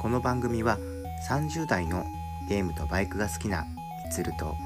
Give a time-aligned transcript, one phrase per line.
[0.00, 0.78] この番組は
[1.28, 2.06] 30代の
[2.48, 3.66] ゲームとバイクが好きな
[4.06, 4.56] みつると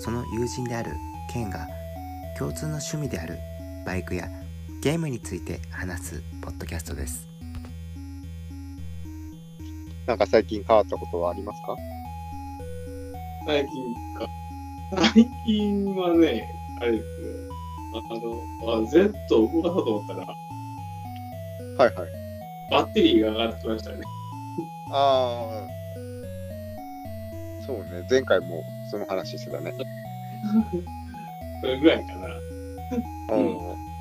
[0.00, 0.92] その友人である
[1.30, 1.68] ケンが
[2.38, 3.38] 共通の趣味である
[3.84, 4.30] バイクや
[4.82, 7.28] ゲームについて話すポッドキャストです
[10.06, 11.76] なんか最近変わったことはありますか？
[13.46, 14.26] 最近か。
[15.12, 16.48] 最近はね、
[16.80, 17.08] あれですよ。
[17.94, 22.08] あの、あ Z を動かそうと思ったら、はいはい。
[22.70, 23.96] バッテリーが上がってきましたね。
[24.96, 25.68] ああ。
[27.66, 29.72] そうね、前回もその話してたね。
[31.62, 32.28] それぐらいかな。
[33.36, 33.58] うん。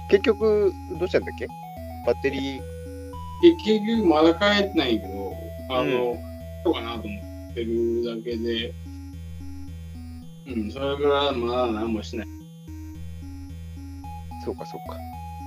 [0.10, 1.48] 結局、どうしたんだっけ？
[2.06, 2.62] バッテリー、
[3.64, 5.34] 結局、まだ帰ってないけど、
[5.70, 6.16] あの、
[6.66, 7.20] どうかなと思
[7.52, 8.74] ってるだけで、
[10.48, 12.28] うん、それぐらいまだ何もしない。
[14.44, 14.98] そうかそうか。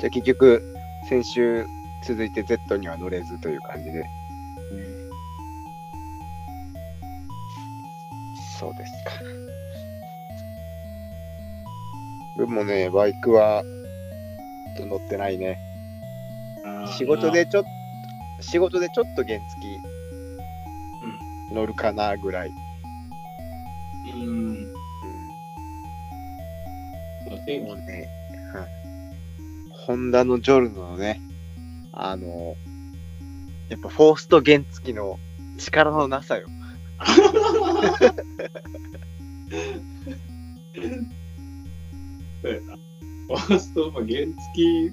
[0.01, 0.63] じゃあ結局、
[1.09, 1.67] 先週
[2.07, 4.03] 続いて Z には乗れずという感じで。
[8.59, 9.13] そうですか。
[12.39, 13.63] 僕もね、バイクは
[14.79, 15.59] 乗ってないね。
[16.97, 19.61] 仕事でちょっと、仕事でちょっと原付
[21.51, 22.51] き乗るかなぐらい。
[24.15, 24.73] うん、うん
[27.65, 28.09] もうね、
[28.53, 28.67] はい。
[29.71, 31.21] ホンダのジョルノのね、
[31.93, 32.57] あの、
[33.69, 35.19] やっぱフォースト原付の
[35.59, 36.47] 力のなさよ。
[42.43, 42.77] そうやな。
[42.77, 44.91] ファースト、まあ、原付き、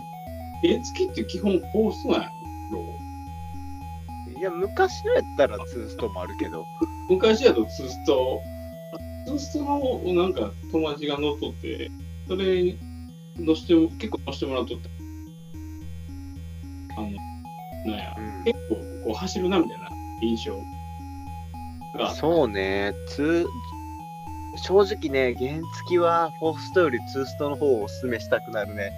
[0.68, 2.30] 原付きって基本フォーストなんや
[2.72, 2.80] ろ。
[4.40, 6.66] いや、昔のやったらツーストもあるけど、
[7.10, 8.42] 昔だとツースト、
[9.28, 11.92] ツーストのなんか友達が乗っとって、
[12.28, 12.78] それに
[13.38, 14.90] 乗しても、結構乗してもらっとって、
[16.98, 17.10] あの、
[17.92, 18.44] なんや、うん。
[18.44, 19.90] 結構こう走るなみたいな
[20.22, 20.58] 印象。
[20.58, 20.83] が、
[22.16, 28.92] そうね、ツー、正直ね、原付きはフォーストよりツーストの方をおすすめしたくなるね。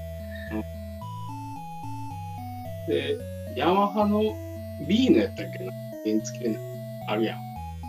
[2.88, 3.18] で、
[3.56, 4.22] ヤマハの
[4.88, 5.72] B のやったっけな、
[6.06, 6.58] 原付きで
[7.08, 7.40] あるやん。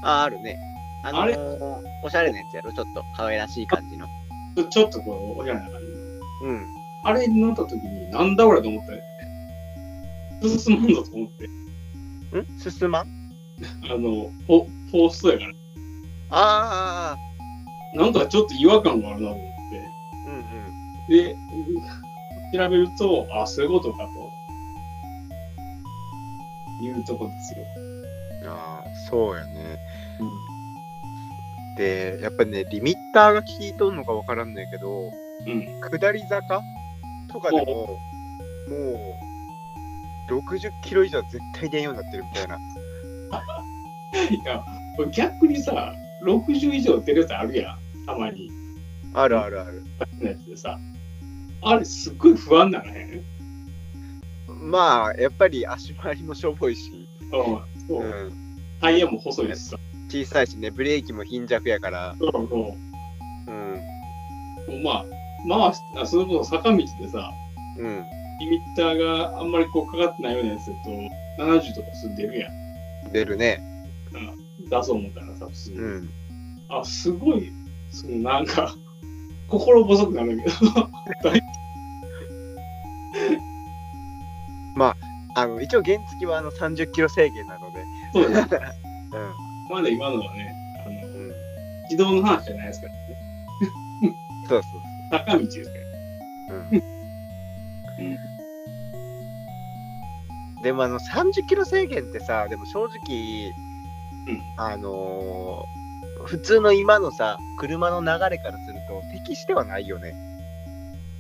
[0.03, 0.59] あ、あるね。
[1.05, 1.37] あのーあれ？
[2.03, 4.07] おしゃれなやつやろ、ちょっと可愛らしい感じの。
[4.71, 5.87] ちょっとこう、おしゃれな感じ
[6.47, 6.51] の。
[6.51, 6.67] うん。
[7.05, 8.87] あれに乗った時に、なんだこれと思っ
[10.43, 12.59] て、進むんだと思って、ん？
[12.59, 13.07] 進まん？
[13.85, 15.53] あの、フォフォーストやから、
[16.31, 17.19] ああ、
[17.97, 19.47] なんかちょっと違和感があるなと思っ
[20.27, 20.43] うんうん。
[21.07, 21.37] て、で、
[22.53, 24.05] 調べると、あ、そういうことかと、
[26.85, 27.65] いうとこですよ。
[28.53, 29.79] ああ、そうやね。
[31.77, 35.11] で、やっぱりね、リミッターが効いとんのかわからんねんけど、
[35.47, 35.81] うん。
[35.81, 36.63] 下り坂
[37.33, 37.99] とかでも、も
[40.29, 42.59] う、60キロ以上は絶対出んようになってるみたいな。
[44.31, 44.65] いや、
[45.13, 45.95] 逆にさ、
[46.25, 48.51] 60以上出るやつあるやん、たまに。
[49.15, 49.85] あるあるある。
[50.21, 50.79] のやつでさ、
[51.63, 53.25] あれすっごい不安ならへん
[54.49, 57.31] まあ、やっぱり足回りもしょぼいし、うん。
[57.31, 58.05] そうう。
[58.05, 58.33] ん、
[58.81, 59.77] タイヤも細いしさ。
[60.09, 62.77] 小さいしね、ブレーキも貧弱やから、そうそ
[63.49, 63.51] う。
[63.51, 65.05] うん、まあ、
[65.47, 67.31] まあ、それこそ坂道でさ、
[67.79, 68.05] うん、
[68.41, 70.91] リミッターがあんまりこうかかってないようなやつだと、
[71.61, 73.13] 70とかすぐ出るやん。
[73.13, 73.76] 出るね。
[74.69, 75.77] 出そう思ったらさ、普通に。
[75.79, 76.11] うん。
[76.69, 77.53] あ、すごい、
[77.91, 78.75] そのなんか、
[79.49, 80.51] 心細くなるけど。
[85.39, 87.85] あの、一応原付はあの30キロ制限なので、
[88.15, 88.59] そうだね。
[89.13, 90.51] うん、まだ今のはね、
[90.87, 91.33] あの、うん。
[91.91, 92.99] 自動の話じゃないですからね。
[94.49, 94.81] そうそう
[95.11, 95.75] 坂道ですから。
[96.49, 96.81] そう。
[97.99, 98.17] うん。
[100.63, 103.53] でもあの30キロ制限ってさ、でも正直、
[104.27, 105.87] うんあのー
[106.27, 110.15] 普通の今のさ、車の流れからすると適してはないよね。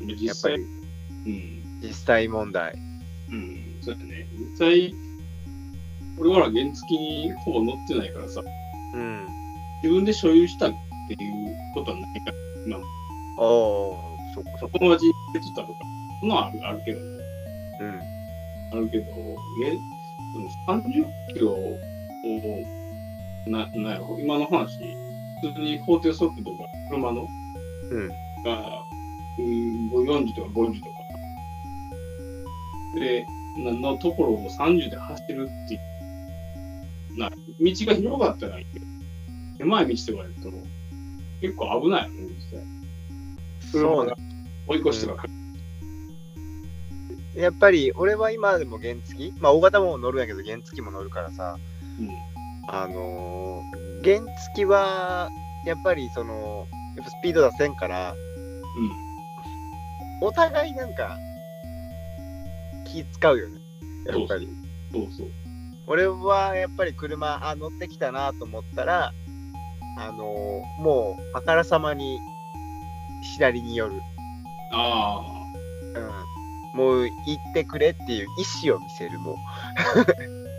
[0.00, 1.80] や実際、っぱりうん。
[1.80, 2.74] 実際問題。
[3.30, 4.26] うん、そうだね。
[4.36, 4.94] 実際、
[6.18, 8.42] 俺は原付にほぼ乗ってないからさ、
[8.94, 9.26] うん。
[9.82, 10.70] 自分で所有したっ
[11.08, 12.36] ていうことはないから、
[12.66, 12.84] 今も
[13.38, 13.44] お
[13.90, 14.78] お、そっか。
[14.78, 15.78] 友達に言ってたとか、
[16.20, 18.00] そんなのあるあるけど、うん。
[18.72, 19.12] あるけど、げ
[20.66, 21.78] その30キロを、
[23.46, 24.78] な、なんやろ、今の話、
[25.42, 27.26] 普通に法定速度が車の
[27.90, 28.08] うん。
[28.08, 28.14] が、
[29.38, 30.90] うん、40とか50とか。
[32.98, 33.26] で、
[33.58, 37.18] なのところを30で走るっていう。
[37.18, 38.86] な、道が広かったらいいけど、
[39.58, 40.52] 狭い道とかやと、
[41.40, 42.76] 結構危ないよね、実際。
[43.72, 44.16] そうが
[44.68, 45.28] 追い越しとかか
[47.34, 51.58] やっぱり俺は今でも原付まあ大型も乗るんやけど原付も乗るからさ
[52.00, 52.35] うん。
[52.68, 54.20] あのー原
[54.54, 55.28] 付は、
[55.64, 58.14] やっぱりその、やっぱスピード出せんから、
[60.20, 61.18] お互いなんか、
[62.84, 63.60] 気使うよね。
[64.06, 64.48] やっぱり。
[64.92, 65.26] そうそう。
[65.88, 69.12] 俺はやっぱり車、あ、乗ってきたなと思ったら、
[69.98, 72.18] あのーもう、あからさまに
[73.36, 74.00] 左に寄る。
[74.72, 75.24] あ
[76.74, 76.78] うん。
[76.78, 77.10] もう行
[77.50, 78.26] ってくれっていう
[78.64, 79.34] 意思を見せる、もう。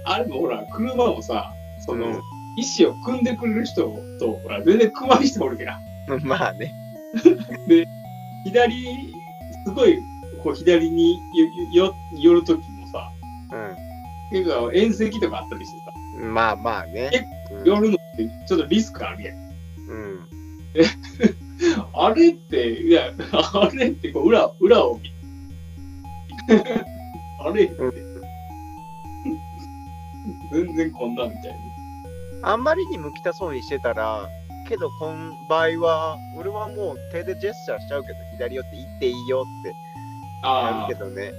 [0.06, 0.14] あ。
[0.16, 1.54] あれもほら、車もさ、
[1.88, 2.22] その、うん
[2.58, 3.84] 意思を組んでくれる人
[4.20, 5.80] と、ほら、全然組まん人おるやん。
[6.26, 6.74] まあね。
[8.44, 9.14] 左、
[9.64, 10.00] すごい、
[10.44, 11.20] こう、左に
[11.72, 13.12] よよ寄るときもさ、
[14.32, 16.34] 結構縁石とかあったりしてさ、うん。
[16.34, 17.12] まあまあね。
[17.64, 19.38] 寄るのってちょっとリスクあるやん。
[19.38, 20.28] うん。
[21.94, 25.12] あれって、いや、あれってこう裏、裏を見
[27.40, 27.76] あれって、
[30.52, 31.67] 全然こんなみたいに。
[32.48, 34.30] あんまりに向きたそうにしてたら、
[34.70, 39.76] けど、この場合は、俺はもう手でジェスチャーしちゃうけど、左寄って行っていいよって
[40.44, 41.34] あやるけどね。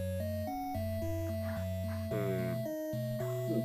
[2.12, 2.56] うん。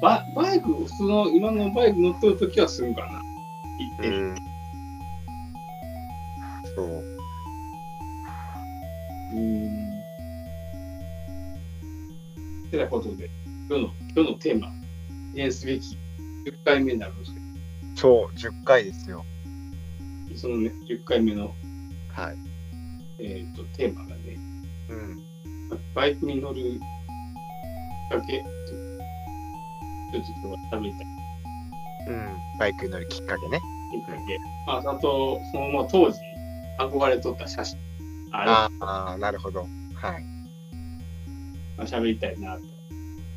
[0.08, 3.08] あ、ババイク、普通の今のバイク乗ってるときはするかな。
[3.10, 4.36] 行って、うん。
[6.78, 6.86] そう。
[9.34, 9.94] うーん。
[12.72, 13.30] てなことで、
[13.70, 14.68] 今日の、今日のテーマ、
[15.34, 15.98] 記念すべき
[16.46, 17.33] 10回目になるんですけ
[17.96, 19.26] そう、10回ですよ。
[20.30, 21.54] ど、そのね、10回目の、
[22.10, 22.38] はい。
[23.20, 24.40] えっ、と、テーマがね、
[24.90, 25.24] うん。
[25.94, 26.80] バイクに乗るきっ
[28.10, 31.08] かけ、ちょっと今日は喋りたい
[32.08, 32.38] うん。
[32.60, 33.62] バイクに乗るきっかけね。
[33.92, 34.40] きっかけ。
[34.68, 36.20] まあ、あと、そのまま当時、
[36.80, 37.80] 憧れとった写真、
[38.32, 38.52] あれ、
[38.82, 39.62] ああ、なるほど。
[39.94, 40.24] はい。
[41.78, 42.64] まあ喋りたいなと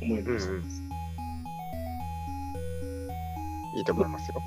[0.01, 0.51] 思いました。
[0.51, 0.86] うんうん
[3.77, 4.41] いいと思いますよ。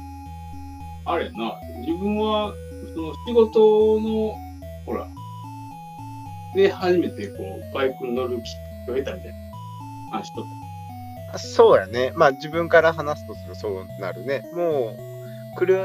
[1.06, 2.52] あれやな、自分は、
[2.94, 4.34] その仕事の、
[4.84, 5.06] ほら、
[6.54, 8.48] で、初めてこう、バイクに乗るきっか
[8.86, 9.38] けを得たみたいな
[10.10, 10.44] 話とっ
[11.32, 12.12] あそうやね。
[12.16, 14.42] まあ自分から話すとするとそうなるね。
[14.52, 14.96] も
[15.54, 15.78] う、くる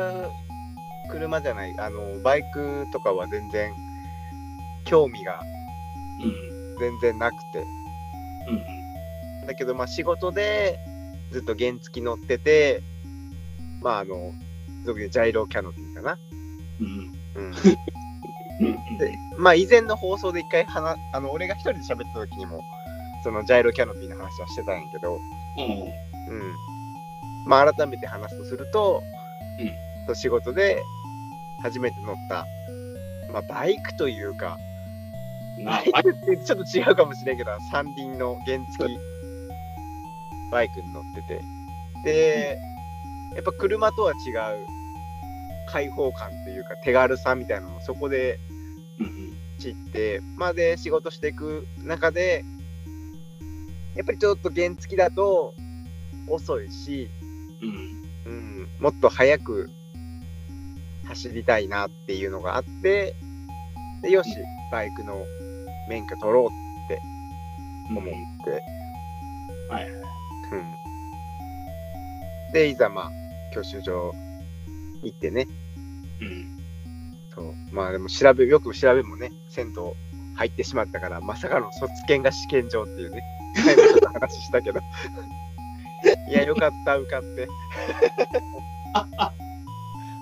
[1.11, 3.71] 車じゃない、あの、バイクとかは全然
[4.85, 6.79] 興味がた。
[6.79, 7.59] 全然なくて。
[8.47, 8.55] うん。
[8.55, 9.47] うん。
[9.47, 10.79] だけどまあ仕事で
[11.31, 12.81] ずっと原付乗ってて、
[13.85, 14.33] まああの、
[14.83, 16.17] 俗にジャイロキャノピーかな。
[16.81, 17.13] うん。
[17.35, 17.53] うん。
[18.61, 18.97] うん。
[18.97, 22.61] で、まあ以前の放送で一回話、あの、俺が一人で喋った時にも、
[23.23, 26.33] そのジャイロキャノピーの話はしてたんやけど、うん。
[26.33, 26.55] うん。
[27.45, 29.03] まあ改めて話すとすると、
[29.59, 30.83] うんと仕事で
[31.61, 32.45] 初めて乗った、
[33.31, 34.57] まあバイクというか、
[35.59, 38.85] なバイクってちょっと違うかもしれんけど、三輪の原付
[40.51, 41.41] バイクに乗ってて。
[42.03, 42.57] で、
[43.33, 44.65] やっぱ車とは違う
[45.71, 48.39] 開放感っていうか手軽さみたいなのもそこで
[48.99, 49.35] うん。
[49.59, 52.43] 知って、まあで仕事していく中で、
[53.95, 55.53] やっぱりちょっと原付だと
[56.27, 57.09] 遅いし、
[57.61, 58.01] うん。
[58.25, 59.69] うん、もっと速く
[61.07, 63.15] 走りたいなっていうのがあって、
[64.01, 64.29] でよし、
[64.71, 65.23] バイクの
[65.89, 66.45] 免許取ろう
[66.85, 67.01] って
[67.91, 67.97] うん。
[67.97, 68.51] 思って、
[69.69, 69.91] はいはい。
[72.47, 73.11] うん、で、いざまあ、
[73.53, 74.13] 教習所
[75.03, 75.47] 行ってね、
[76.21, 76.55] うん。
[77.33, 79.73] そう、まあでも調べ、よく調べもね、銭湯
[80.35, 83.23] 入ってしまったから、まさかの卒検が試験場っていうね、
[83.65, 84.79] 前もちょっと話したけど。
[86.29, 87.47] いや、よかった、受かって。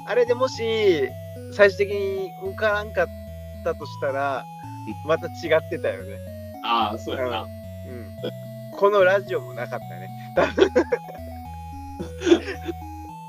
[0.05, 1.09] あれでもし、
[1.53, 3.07] 最終的に受からんかっ
[3.63, 4.45] たとしたら、
[5.05, 6.17] また違ってたよね。
[6.63, 7.41] ああ、そうやな。
[7.41, 8.15] うん。
[8.77, 10.09] このラジオもなかったね。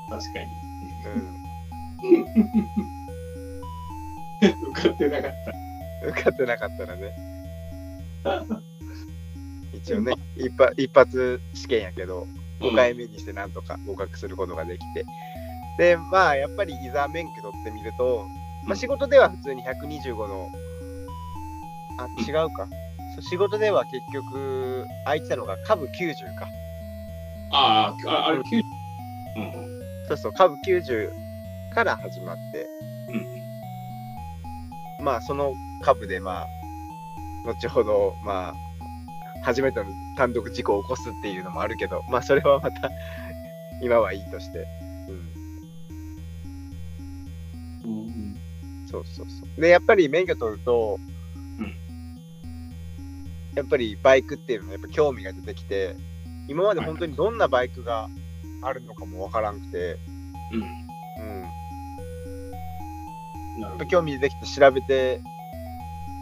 [0.09, 0.45] 確かに。
[1.05, 1.45] うん。
[4.71, 6.07] 受かってなかった。
[6.09, 7.15] 受かってなかったらね。
[9.73, 12.27] 一応ね、一発一発試験やけど、
[12.59, 15.05] 5回目にしてなんとか合格することができて。
[15.77, 18.25] で、まあ、やっぱりいざ免許取ってみると、
[18.65, 20.49] まあ、仕事では普通に125の、
[21.99, 22.67] あ、違うか。
[23.29, 26.47] 仕事では結局、空いてたのが株90か。
[27.51, 28.63] ああ、ああれ、90。
[29.37, 29.74] うん。
[30.07, 31.09] そうそう、株90
[31.73, 32.67] から始まって、
[34.99, 35.05] うん。
[35.05, 36.47] まあ、その株で、まあ、
[37.45, 38.55] 後ほど、まあ、
[39.43, 39.85] 初めての
[40.17, 42.89] 単独事故を起こすっていうのもあるけど、まあ、それはまた、
[43.81, 44.65] 今はいいとして。
[47.83, 47.91] うん。
[47.91, 48.35] うん。
[48.87, 49.61] そうそうそう。
[49.61, 50.99] で、やっぱり免許取ると、
[51.59, 51.75] うん
[53.55, 55.95] やっぱりバイクっていうのはやっぱ興味が出てきて、
[56.49, 58.09] 今まで本当にどんなバイクが
[58.65, 59.97] あるのかもわからんくて、
[60.51, 60.61] うん。
[60.61, 61.41] うん。
[63.61, 63.85] なるほど。
[63.85, 65.21] 興味出てきて調べて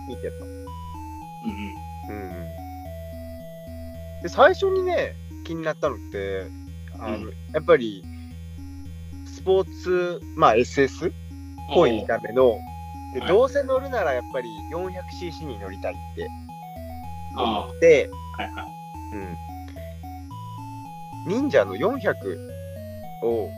[0.08, 0.46] みてと。
[0.46, 1.52] うん
[2.10, 2.20] うんう
[4.20, 4.22] ん。
[4.24, 6.48] で、最初にね、気になったのって、
[7.00, 8.04] あの、うやっぱり、
[9.26, 11.14] スポーツ、まあ SS っ
[11.74, 12.58] ぽい見た目の、
[13.14, 16.28] ではいどうせ乗るならやっぱり 400cc に乗りたいって
[17.36, 18.10] あ思って、
[18.40, 18.66] あ、はいはい。
[19.14, 19.38] うん。
[21.28, 22.14] 忍者の400
[23.24, 23.50] を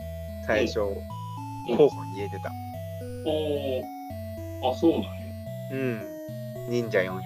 [0.46, 0.96] 最初、うん
[1.74, 2.52] 候補に入れてた。
[3.26, 5.10] おーあ、そうなんや。
[5.72, 6.02] うん。
[6.68, 7.20] 忍者400。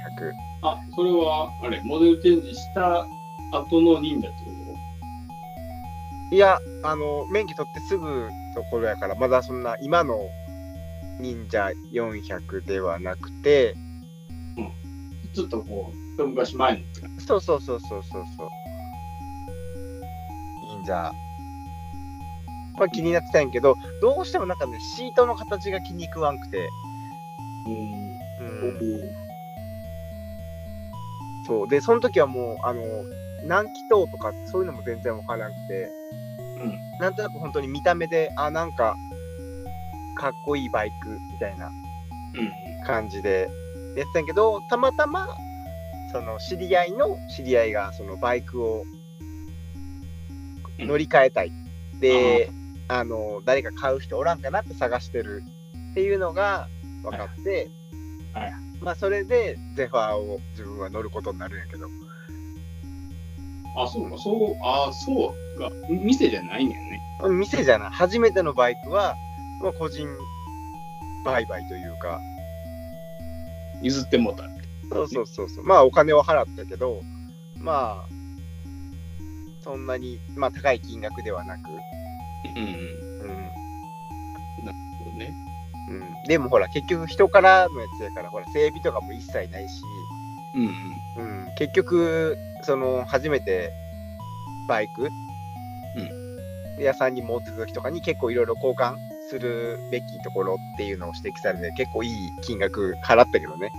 [0.63, 3.07] あ、それは、あれ、モデルチェンジした
[3.53, 4.51] 後の忍者ってこ
[6.33, 10.17] いや、あの、免許取ってすぐところやから、まだそんな、今の
[11.19, 13.75] 忍者400ではなくて、
[15.35, 16.85] とずっとこう、一昔前の
[17.27, 18.49] そうそうそうそうそうそう。
[20.91, 21.13] 忍者。
[22.79, 26.69] まあ気になってたんやけど、どうしてもなんかね、シートの形が気に食わんくて、
[27.67, 27.73] じ。
[27.73, 29.15] うん、
[31.47, 31.69] そう。
[31.69, 32.83] で、その時はもう、あの、
[33.47, 35.91] 何気筒とかそういうのも全然わからなくて、
[36.63, 37.01] うん。
[37.01, 38.97] なんとなく本当に見た目で、あ、なんか、
[40.19, 42.85] かっこいいバイクみたいなうん。
[42.87, 43.51] 感じで
[43.97, 45.29] やってたんやけど、たまたま、
[46.13, 49.00] その知り合いの知り合いが、そのバイクをうん
[50.87, 51.53] 乗り換えたい。
[52.01, 52.51] で、
[52.89, 55.43] あの、誰か買う人おらんかなって探してる
[55.93, 56.69] っていうのが
[57.03, 57.69] 分かって、
[58.33, 61.87] はいまあ、それでゼファーを自分は乗ることになるんやけど、
[63.77, 65.71] あ、そうか、そう、あ、そうか。
[65.89, 67.03] 店じゃないんやね。
[67.31, 69.15] 店じゃない、初めてのバイクは、
[69.63, 70.09] まあ、個人
[71.25, 72.21] 売買というか、
[73.83, 74.61] 譲ってもうたって。
[74.91, 75.65] そうそうそうそう。
[75.65, 77.01] まあお金を払ったけど、
[77.59, 78.20] まあ、
[79.63, 81.69] そんなに、まあ、高い金額ではなく、
[82.57, 82.63] うん。
[82.63, 84.65] うん。
[84.65, 85.35] なるほどね。
[85.89, 89.83] うん、でもほら、結局人からのやつやから、ほら、整備とかも一切ないし、
[90.55, 93.73] うんうん、結局、その、初めて
[94.69, 95.11] バイク、
[96.83, 98.97] 屋さんに持ってた時とかに結構いろいろ交換
[99.29, 103.71] するべきところっていうのを指摘されて、結構いい金額払ったけどね、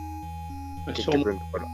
[0.87, 0.93] うん。
[0.93, 1.67] 結局のところ。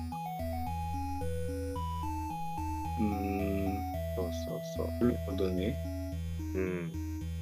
[4.77, 5.75] そうなるほどね。
[6.55, 6.57] う。
[6.57, 6.91] うん。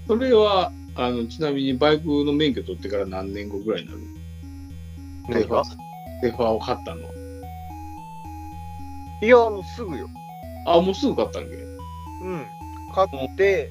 [0.08, 4.00] それは、あの、ちなみにバイクの免許取ってから何年後ぐらいになる？
[5.28, 5.64] 何が？
[6.22, 7.02] デファーを買ったの？
[9.22, 10.08] いや、もうすぐよ。
[10.66, 11.56] あ、もうすぐ買ったんけ？
[12.24, 12.48] うん。
[12.94, 13.70] 買って、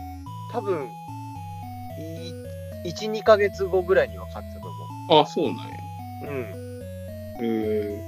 [0.52, 0.88] 多分、
[2.84, 4.68] い1、2ヶ月後ぐらいには買ってたと
[5.08, 5.64] 思あ、そうなんや。
[6.22, 6.26] う。
[6.26, 6.64] うん。
[7.40, 8.04] へえ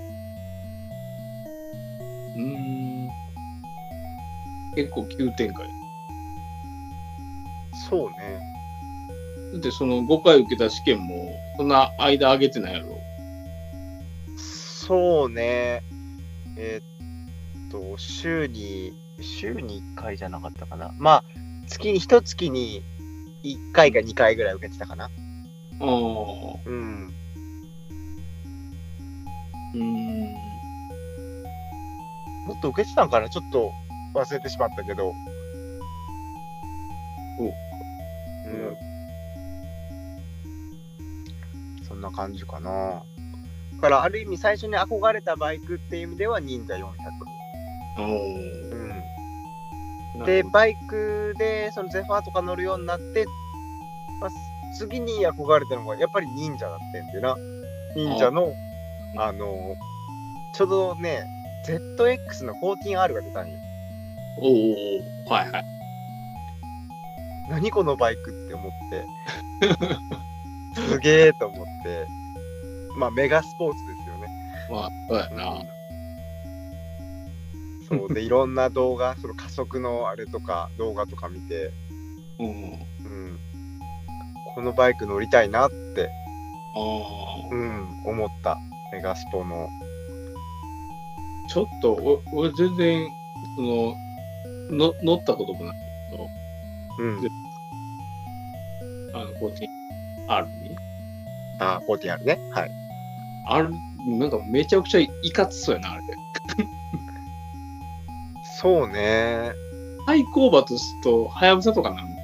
[2.37, 2.96] うーん。
[4.77, 5.67] 結構急展開。
[7.89, 8.41] そうね。
[9.55, 12.99] だってその5回受けた試験も、そんな間上げてないやろ。
[14.37, 15.83] そうね。
[16.59, 20.93] えーっと、週に、週に1回じゃなかったかな。
[20.99, 21.25] まあ、
[21.67, 22.83] 月に、一月に
[23.43, 25.05] 1回か2回ぐらい受けてたかな。
[25.05, 25.11] ああ。
[25.81, 27.15] うん。
[29.75, 30.35] うーん。
[32.47, 33.29] もっと受けてたんかな？
[33.29, 33.73] ちょっと
[34.17, 35.13] 忘れてしまったけど。
[37.39, 37.53] おうん。
[41.87, 43.03] そんな感じかな。
[43.75, 46.87] だから、ある意味最初に憧れたバイクっていう意味では、忍者400。
[47.99, 48.07] おう
[50.19, 50.23] ん。
[50.23, 53.27] ーで、バイクでそのゼファーとか乗るようになって、
[54.21, 54.31] まあ、
[54.79, 57.37] 次に憧れたのがやっぱり忍者だってんでな。
[57.95, 58.53] 忍者の、
[59.19, 59.75] あの、
[60.55, 61.25] ちょうどね、
[61.67, 63.59] ZX の 14R が出たんよ。
[64.39, 65.65] おおはいはい。
[67.49, 69.07] 何このバイクって思って、
[70.75, 72.07] すげえと思って、
[72.99, 74.29] まあメガスポーツですよね。
[74.71, 75.63] まあ、そうやな。
[77.89, 81.71] そうで、いろんな動画、その加速のあれとか動画とか見て、
[82.41, 82.47] うん。
[82.47, 83.39] うん、
[84.55, 86.11] このバイク乗りたいなって、
[86.75, 87.49] あ。
[87.51, 88.59] うん、思った。
[88.93, 89.69] メガスポの。
[91.49, 93.09] ちょっと、お俺全然、
[93.57, 93.95] その、
[94.71, 95.77] の乗ったこともない
[96.11, 96.27] けど、
[96.99, 97.19] うん。
[99.15, 99.67] あの、こっち、
[100.29, 100.47] あ。
[101.59, 102.39] あ、14R ね。
[102.53, 102.71] はい。
[103.49, 103.71] ある、
[104.07, 106.03] なんかめちゃくちゃいかつそうやな、あれ。
[108.61, 109.53] そうね。
[110.07, 112.23] 対抗馬とすると、はやぶさとかなんで。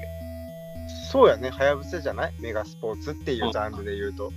[1.10, 1.50] そうやね。
[1.50, 2.32] はやぶさじゃない？
[2.40, 4.32] メガスポーツっていうジャンルで言うと。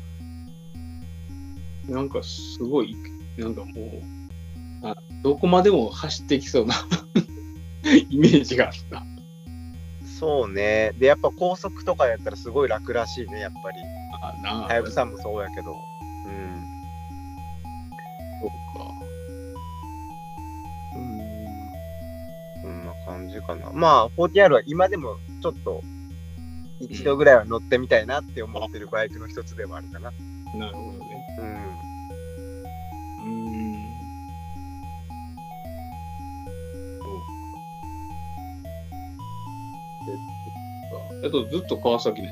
[1.88, 2.96] なんかすごい、
[3.38, 6.76] なんかもう、あどこまでも走ってきそうな
[8.10, 9.04] イメージがあった。
[10.20, 10.94] そうね。
[10.98, 13.78] で、やっぱ高速とかやったらすごい楽らしいね、やっぱり。
[14.22, 15.72] あなあ、はやぶさもそうやけど。
[15.72, 16.66] うん。
[18.42, 18.92] そうか。
[20.96, 22.62] うん。
[22.62, 23.72] こんな感じかな。
[23.72, 25.84] まあ、4TR は今でもちょっと
[26.80, 30.12] 一度ぐらいは乗ってみたいなって思ってるバイクの一つではあるかな。
[30.58, 31.28] なるほどね。
[31.40, 31.75] うん。
[41.26, 42.32] えっと、ずっと川崎ね。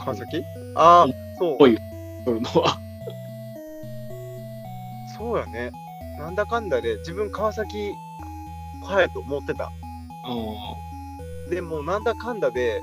[0.00, 0.42] 川崎？
[0.74, 1.06] ああ、
[1.38, 1.58] そう。
[1.58, 1.78] ぽい
[2.24, 2.76] 取るのは。
[5.16, 5.70] そうやね。
[6.18, 7.92] なんだかんだで自分川崎
[8.84, 9.66] 帰ると思ってた。
[9.66, 9.70] あ
[10.26, 11.50] あ。
[11.50, 12.82] でもなんだかんだで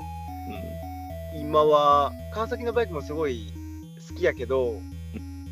[1.34, 1.42] うん。
[1.42, 3.52] 今は川崎のバイクもすごい
[4.08, 4.80] 好きやけど、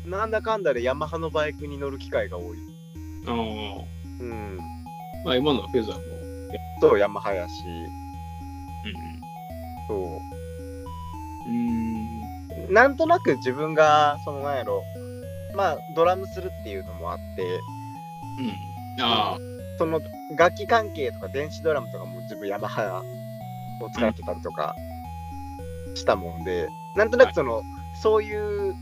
[0.07, 2.57] なんだかんだでヤマハのバイクに乗る機会が多い。
[3.27, 3.33] ああ。
[4.19, 4.57] うん。
[5.23, 6.20] まあ、今のフェザーも。
[6.81, 7.87] そう、ヤマハやし、
[9.87, 10.09] そうん。
[11.45, 12.69] うーん。
[12.69, 12.73] う。
[12.73, 14.83] なんとなく自分が、そのなんやろ、
[15.55, 17.43] まあドラムするっていうのもあって、
[18.97, 19.03] うん。
[19.03, 19.37] ああ。
[19.77, 20.01] その
[20.37, 23.03] 楽器関係とか電子ドラムとかも自分ヤマハ
[23.81, 24.75] を使ってたりとか
[25.95, 27.61] したもんで、なんとなくその、
[28.01, 28.73] そういう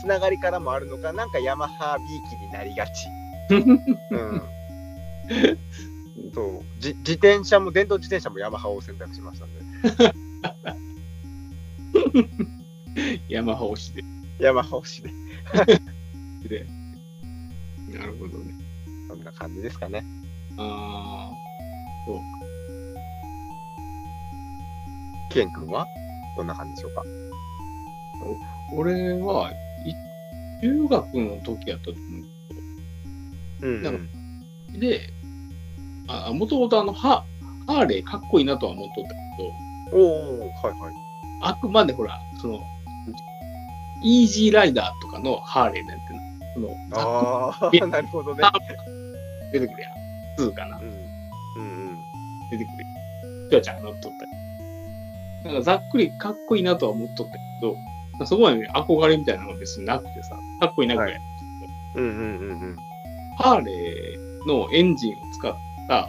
[0.00, 3.08] つながりからもあるのか、なんかヤマハ B 機になりがち。
[3.54, 4.42] うん。
[6.34, 9.60] そうじ自転車も電動自転車もヤマハを選択しましたんで
[13.28, 14.02] 山ハ推しで。
[14.38, 15.10] ヤマハ推しで
[16.48, 16.66] で。
[17.98, 18.54] なるほどね。
[19.08, 20.04] そんな感じですかね
[20.58, 21.34] ああ。
[22.06, 22.22] そうか。
[25.30, 25.86] ケン君は？
[26.36, 27.02] どんな感じでしょうか？
[28.74, 29.52] 俺は、
[29.84, 29.94] い
[30.62, 32.00] 中学の時やったと思
[33.60, 34.00] うんなんか
[34.74, 34.78] う。
[34.78, 35.12] で、
[36.08, 37.24] あもともとあの、ハ
[37.66, 40.94] ハーレーかっこいいなとは思っとったけど、おおはいはい
[41.42, 42.60] あくまでほら、その、
[44.02, 46.20] イージーライダーとかのハーレーなんてな、
[46.54, 48.52] その、あいあなるほどねあ
[49.52, 50.48] 出てくるやん。
[50.48, 50.82] 2かなう。
[50.82, 51.98] んうん
[52.50, 53.50] 出てくるやん。
[53.50, 54.24] きょうちゃんが乗っとった
[55.44, 55.52] り。
[55.52, 57.76] なんかざっくりかっこいいなとは思っとったけど、
[58.26, 61.20] そこまで憧れみたいなのが別になくてさ、かっこいいなぐらい。
[61.96, 62.76] うんうんうんうん
[63.38, 65.54] ハーレーのエンジンを使っ
[65.88, 66.08] た、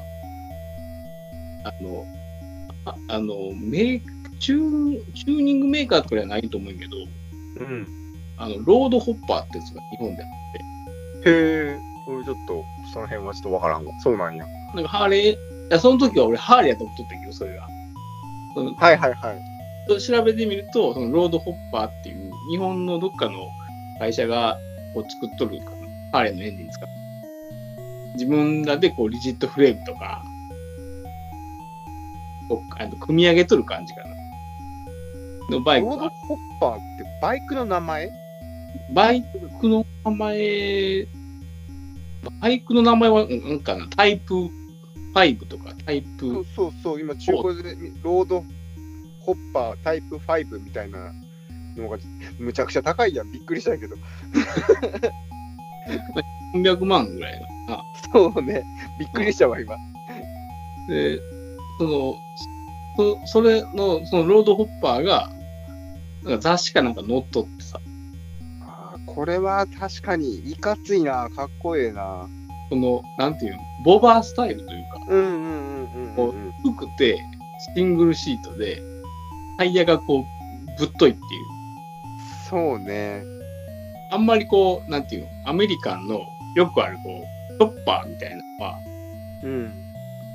[1.64, 2.06] あの、
[2.86, 4.02] ああの、メー
[4.40, 6.98] チューン、チューニングメーカーとかではないと思うけど、
[7.60, 7.88] うん。
[8.38, 11.34] あの、ロードホッパーってやつが日本であって、へ
[11.74, 12.64] え俺ちょっと
[12.94, 13.92] その辺はちょっとわからんわ。
[14.02, 14.46] そうなんや。
[14.74, 15.38] なんかハーレー、い
[15.70, 17.68] や、その時は俺ハーレーやと思っとったけど、それが。
[18.78, 20.02] はいはいはい。
[20.02, 23.48] 調べてみると、そのロードホッパーっていう日本のどっかの
[24.00, 24.58] 会社が
[24.94, 25.72] こう作っとるかな、
[26.12, 26.97] ハーレーのエンジン使って。
[28.18, 30.24] 自分らでこうリジットフレームとか、
[32.80, 34.08] あの組み上げとる感じかな。
[35.52, 36.84] のバイクが、ロードホッパーって
[37.22, 38.10] バイクの名前？
[38.94, 39.24] バイ
[39.62, 41.08] クの名前、
[42.42, 44.50] バイクの名前は、うんなんかな、タイプ
[45.14, 48.44] 5とかタイプそう、そうそう今中古でロード
[49.20, 51.14] ホッパータイプ5みたいな
[51.76, 51.98] のが
[52.40, 53.32] むちゃくちゃ高いやん。
[53.32, 53.96] びっくりしたけど。
[56.54, 57.84] 300万ぐらいのな。
[58.12, 58.64] そうね。
[59.00, 59.76] びっくりしたわ今。
[60.88, 61.20] で、
[61.78, 62.16] その、
[62.96, 65.30] そそれの、そのロードホッパーが、
[66.24, 67.80] なんか雑誌かなんか載っとってさ、
[68.62, 71.30] あーこれは確かにいかついな。
[71.30, 72.28] かっこええな。
[72.70, 77.20] その、なんていうの、ボバースタイルというか、うんうんうんうんうん低くて、
[77.76, 78.82] シングルシートで、
[79.58, 81.24] タイヤがこう、ぶっといっていう。
[82.50, 83.24] そうね。
[84.12, 86.22] あんまりこう、なんていうの、アメリカンの
[86.56, 88.76] よくあるこう、チョッパーみたいなのは、
[89.44, 89.74] うん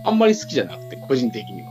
[0.05, 1.69] あんまり好きじゃなくて、個人的には。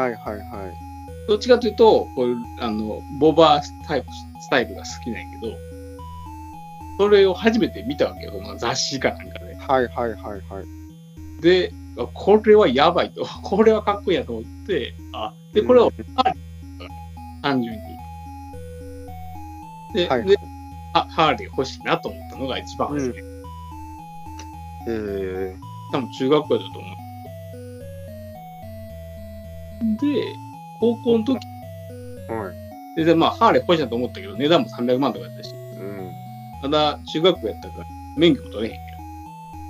[0.00, 0.88] はいはいはい
[1.28, 4.06] どっちかというと、こういう、あの、ボバースタイプ、
[4.40, 5.52] スタイルが好きなんやけど、
[6.98, 9.54] それを初めて見たわけよ、その雑誌かなんかで。
[9.54, 10.78] はいはいはいはい
[11.42, 16.34] で、あこれはやばいと、 これはかっこいいなと思って、あ、で、これを、ハーレー
[17.42, 17.80] 単純に。
[19.94, 20.36] で、はいで
[20.94, 23.27] あハーレー欲しいなと思ったのが一番初め。
[24.88, 25.56] え
[25.92, 27.08] 多分中学校だと思う。
[30.00, 30.34] で、
[30.80, 31.38] 高校の時。
[32.28, 32.52] ー、は
[32.96, 33.04] い。
[33.04, 36.10] で、まあ、ハーレー欲しいなと思ったけど、値段も300万とかやったし、うん。
[36.62, 38.88] ただ、中学校やったから、免許も取れへんや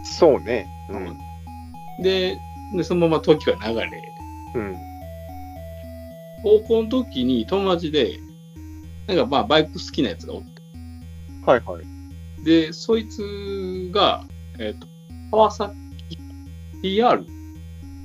[0.04, 0.66] そうね。
[0.88, 1.04] うん。
[1.04, 1.18] ん。
[2.02, 2.38] で、
[2.74, 3.90] でそのまま時は流れ、
[4.54, 4.76] うん。
[6.42, 8.18] 高校の時に友達で、
[9.06, 10.62] なんかまあ、バイク好きなやつがおって、
[11.44, 12.44] はいはい。
[12.44, 14.24] で、そいつが、
[14.58, 14.86] えっ、と、
[15.30, 15.74] 川崎
[16.82, 17.28] TR250 っ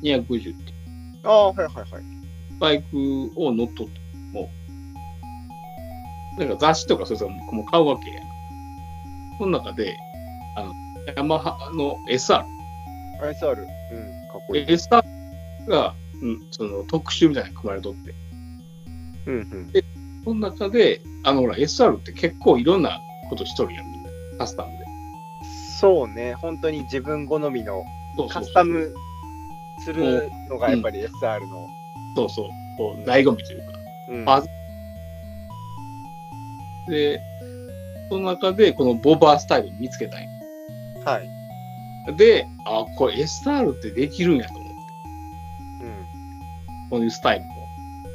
[0.03, 0.55] ていう
[1.23, 2.03] ああ、はいはいはい。
[2.59, 3.99] バイクを乗っ取って
[4.33, 4.49] も、
[6.37, 8.23] なんか雑誌とかそういうのも買うわけやん。
[9.37, 9.97] その中で、
[10.55, 10.73] あの、
[11.15, 12.43] ヤマハの SR、
[13.21, 13.59] ISR。
[13.59, 13.65] うん、
[14.31, 14.65] かっこいい。
[14.65, 15.03] SR
[15.67, 18.13] が、うん、その特集みたいなの組まれとって、
[19.27, 19.71] うんうん。
[20.23, 24.09] その中で、あの、ほら、SR って結構いろんなことしとるやん、みんな。
[24.39, 24.82] カスタムで。
[25.83, 27.83] そうね、本当に自分好みの
[28.29, 28.95] カスタム
[29.83, 31.67] するのがやっぱり SR の。
[32.15, 33.65] そうそう、こう、醍醐味というか。
[34.09, 34.43] うんあ
[36.87, 37.19] で、
[38.09, 40.27] その中で、このボバースタイル見つけたんや。
[41.03, 42.15] はい。
[42.15, 44.75] で、あ、これ SR ってできるんやと思って、
[45.83, 46.89] うん。
[46.91, 47.51] こういうスタイルも。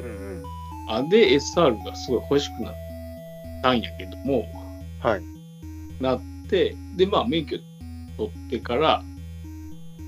[0.01, 0.43] うんうん。
[0.89, 2.75] あで、SR がすごい欲しくなっ
[3.63, 4.47] たんやけども、
[5.01, 5.23] はい。
[6.01, 7.59] なって、で、まあ、免許
[8.17, 9.03] 取ってから、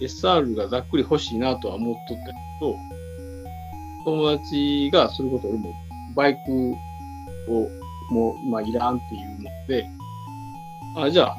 [0.00, 2.76] SR がざっくり欲しいなとは思っとったけど、
[4.04, 5.74] 友達が、それこそ俺も
[6.16, 6.52] バイク
[7.52, 7.68] を
[8.10, 9.86] もう今いらんっていうので、
[10.96, 11.36] あ、じゃあ、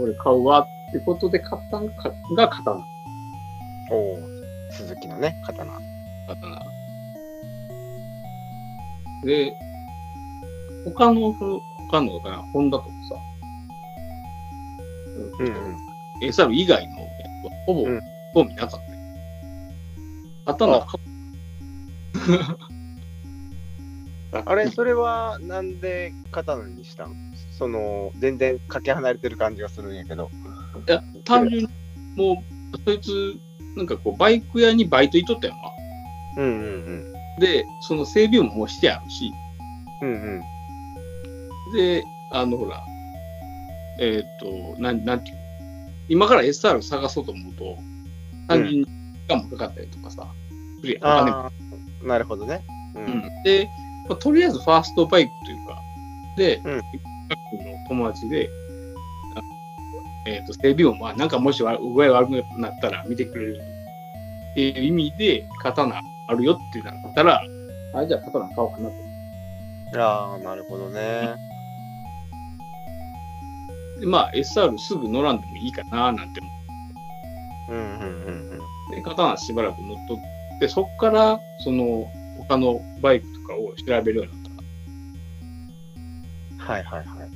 [0.00, 2.76] 俺買うわってことで買ったんかが刀。
[3.90, 4.18] おお。
[4.70, 5.72] 鈴木のね、刀。
[6.28, 6.62] 刀。
[9.24, 9.52] で、
[10.84, 13.16] 他の、他のかな、ホンダとかさ、
[15.22, 15.76] うんうん。
[16.22, 16.94] SR 以外の
[17.66, 18.00] ほぼうん
[18.34, 18.82] 興味なかったよ。
[20.44, 20.98] 刀か、
[24.46, 27.14] あれ、それはなんで刀にしたん？
[27.52, 30.30] その、全然かけ離れてる感じがするんやけど。
[30.86, 31.68] いや、単純に、
[32.16, 32.42] も
[32.74, 33.34] う、そいつ、
[33.76, 35.54] なんかこう、バイク屋にバイト行っとったよ
[36.36, 36.42] な。
[36.42, 39.32] うんうんで、その整備ももうしてあるし、
[40.02, 40.08] うん。
[40.08, 41.76] うんうん。
[41.76, 42.84] で、あの、ほら、
[43.98, 45.42] えーっ、と、なん、なんていうの？
[46.08, 47.78] 今から SR 探そうと思うと、
[48.48, 48.92] 単純に時
[49.28, 50.26] 間もかかったりとかさ、
[50.80, 52.62] するやんああ、なるほどね。
[52.94, 52.98] う。
[52.98, 53.68] うんん、で、
[54.08, 55.82] まあ、とりあえずファーストバイクというか、
[56.36, 56.84] で、うんの
[57.88, 58.48] 友達で、
[59.36, 59.40] あ
[60.26, 63.60] えっ、と、整備も、まあ、なんかもし悪具合悪くなったら見てくれる
[64.52, 67.42] っていう意味で、刀あるよってなったら、
[67.94, 70.00] あ、じゃあ刀買おうかなと。
[70.00, 71.34] ああ、なるほどね。
[74.00, 76.50] で、まあ、SR すぐ乗らんでもいいかな、なんて思
[77.70, 78.58] うんうんうんうん。
[78.58, 78.60] っ
[78.94, 80.18] て、刀しばらく乗っとっ
[80.60, 84.52] て、そっから、その、他のバイクとかを調べるようになっ
[86.58, 86.72] た。
[86.72, 87.30] はいはいはい。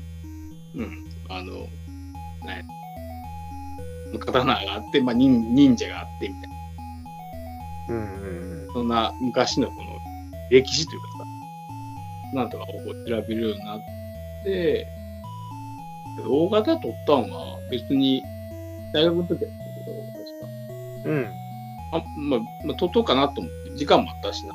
[0.77, 1.05] うん。
[1.29, 2.65] あの、ね、
[4.19, 6.57] 刀があって、まあ、忍忍者があってみたいな。
[7.89, 8.73] うんうんうん。
[8.73, 9.81] そんな昔のこの
[10.51, 11.25] 歴史というかさ、
[12.35, 12.67] なんとかを
[13.09, 13.81] 調べるようになっ
[14.45, 14.87] て、
[16.21, 18.23] 大型取ったんは別に
[18.93, 21.11] 大学の時やったけど、確か。
[21.11, 21.27] うん。
[21.93, 24.55] あまあ、まあ、取っとうかなと思って、時間もあったしな。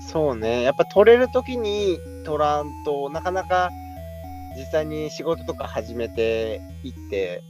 [0.00, 0.62] そうね。
[0.62, 3.70] やっぱ取れるときに取らんとなかなか
[4.56, 7.42] 実際に仕事とか始めていって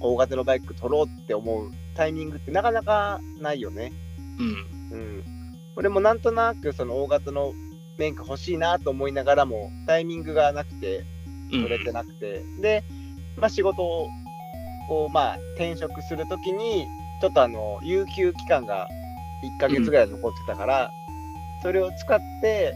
[0.00, 3.92] 大型のバイク取ろうって思うタイミングってなかなかないよね。
[4.38, 4.98] うん。
[4.98, 5.24] うん。
[5.76, 7.54] 俺もなんとなくその大型の
[7.96, 11.04] 免許欲しいなと思いながらもタイミングがなくて
[11.52, 11.62] うん。
[11.62, 12.84] 取れてなくて、で、
[13.36, 16.86] まあ、仕事をまあ転職するときに
[17.20, 18.88] ちょっとあの有給期間が
[19.44, 20.90] 1ヶ月ぐらい残ってたから、
[21.62, 22.74] それを使って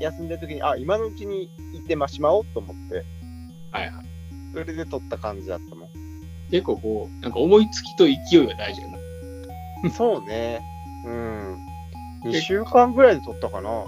[0.00, 3.04] 休んでるときにあ今のうちに行ってましまおうと思って
[3.70, 4.04] はいはい。
[4.52, 5.88] それで取った感じだったもん
[6.50, 8.12] 結構こう、なんか思いつきと勢
[8.44, 9.90] いが大事やな。
[9.90, 10.60] そうね。
[11.06, 11.56] うん。
[12.24, 13.86] 2週間ぐらいで取ったかな大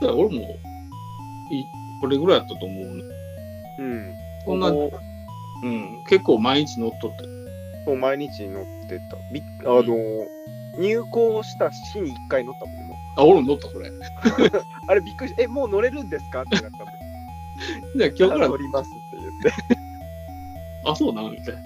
[0.00, 0.12] 型。
[0.12, 0.42] 俺も、
[1.50, 1.64] い
[2.00, 3.02] これぐらいやったと思うね。
[3.78, 4.14] うん
[4.46, 4.72] そんなう
[5.66, 6.04] ん。
[6.08, 7.24] 結構毎日乗っとって。
[7.84, 10.26] そう毎日乗ってたびあの、
[10.78, 13.88] 入校した日に1回乗ったもんもあ、俺も乗った、それ。
[13.88, 14.00] う
[14.88, 16.42] あれびっくりしてえもう乗れるんですか？
[16.42, 16.86] ってなったもん
[17.96, 19.76] じゃあ今日から乗りますって言って
[20.90, 21.60] あ、そうな、みたいな。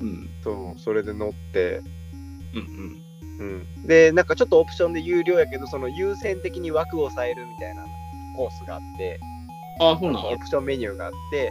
[0.00, 0.30] うん。
[0.42, 1.80] そうそれで乗って
[2.54, 3.02] うんうん、
[3.86, 7.84] で、なんかちょっとオプションで有料やけど、その優先的に枠を抑えるみたいな
[8.36, 9.18] コースがあって、
[9.80, 9.86] うん。
[9.88, 11.50] あ、そうなオプションメニューがあって、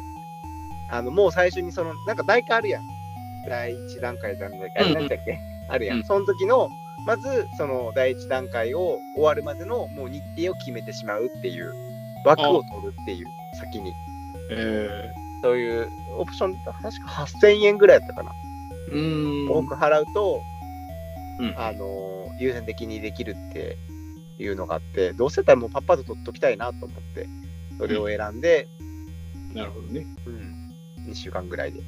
[0.92, 2.84] あのもう最初にその、なんか大会あるやん。
[3.48, 5.40] 第一段階、段階、うんうん何だっけ？
[5.70, 5.98] あるやん。
[6.00, 6.70] うんその時の、
[7.06, 11.72] まずその第一段階を終わるまでのもう日程を決めてしまうっていう、
[12.26, 13.26] 枠を取るっていう、
[13.58, 13.94] 先に。
[14.52, 14.90] え
[15.42, 18.32] そういうオプション、確か8000円ぐらいやったかな。
[18.92, 19.52] ー、うーん。
[19.52, 20.42] 多く払うと、
[21.40, 23.76] うんあのー優先的にできるって
[24.38, 27.28] いうのがあって、どうせだったらもうパッパと取っときたいなと思って、
[27.78, 28.68] それを選んで、
[29.54, 30.06] なるほどね。
[30.26, 31.84] うん、2週間ぐらいでう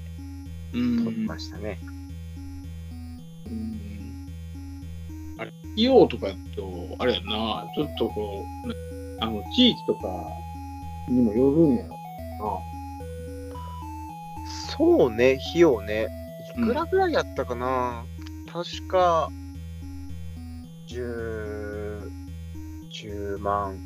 [0.73, 1.25] 取りん。
[1.25, 1.79] ましたね。
[3.47, 4.27] うん。
[5.37, 8.75] あれ、費用とかやと、あれやな、ちょっとこう、ね
[9.21, 10.07] あの、地域とか
[11.07, 11.95] にもよるんやろな。
[14.69, 16.07] そうね、費用ね。
[16.57, 18.03] いくらぐらいやったかな、
[18.51, 19.29] 確か、
[20.91, 22.11] 10、
[22.91, 23.79] 10万、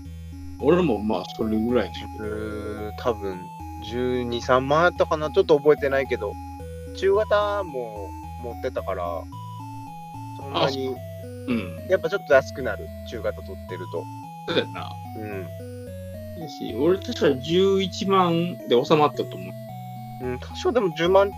[0.60, 1.94] 俺もまあ、それぐらいね。
[2.20, 3.40] うー多分
[3.92, 6.34] 12、3万やったかなちょっと覚えてないけど、
[6.98, 8.10] 中型も
[8.42, 9.06] 持ってたから、
[10.40, 10.88] そんなに、
[11.48, 11.88] うん。
[11.90, 14.04] やっぱちょっと安くなる、中型取ってると。
[14.48, 14.90] そうやな。
[15.20, 16.42] うん。
[16.42, 19.52] やし、俺確か11万で収まったと思
[20.22, 20.26] う。
[20.26, 21.30] うん、多少でも10万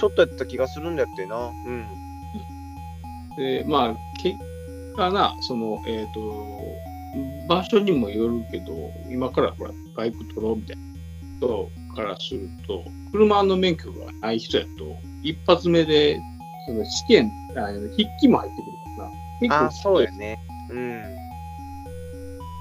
[0.00, 1.52] ちょっとやった気がするんだってな。
[1.66, 1.86] うん。
[3.36, 4.38] で、まあ、結
[4.94, 6.46] 果な、その、えっ、と、
[7.48, 10.82] 場所にもよるけど、今からほら、バイク取ろうみたいな
[11.38, 16.20] 人からすると、車の免許がない人やと、一発目で、
[16.66, 19.14] その試験、あの筆記も入ってくるからな。
[19.40, 20.38] 結構あ、そうやね。
[20.70, 20.78] うん。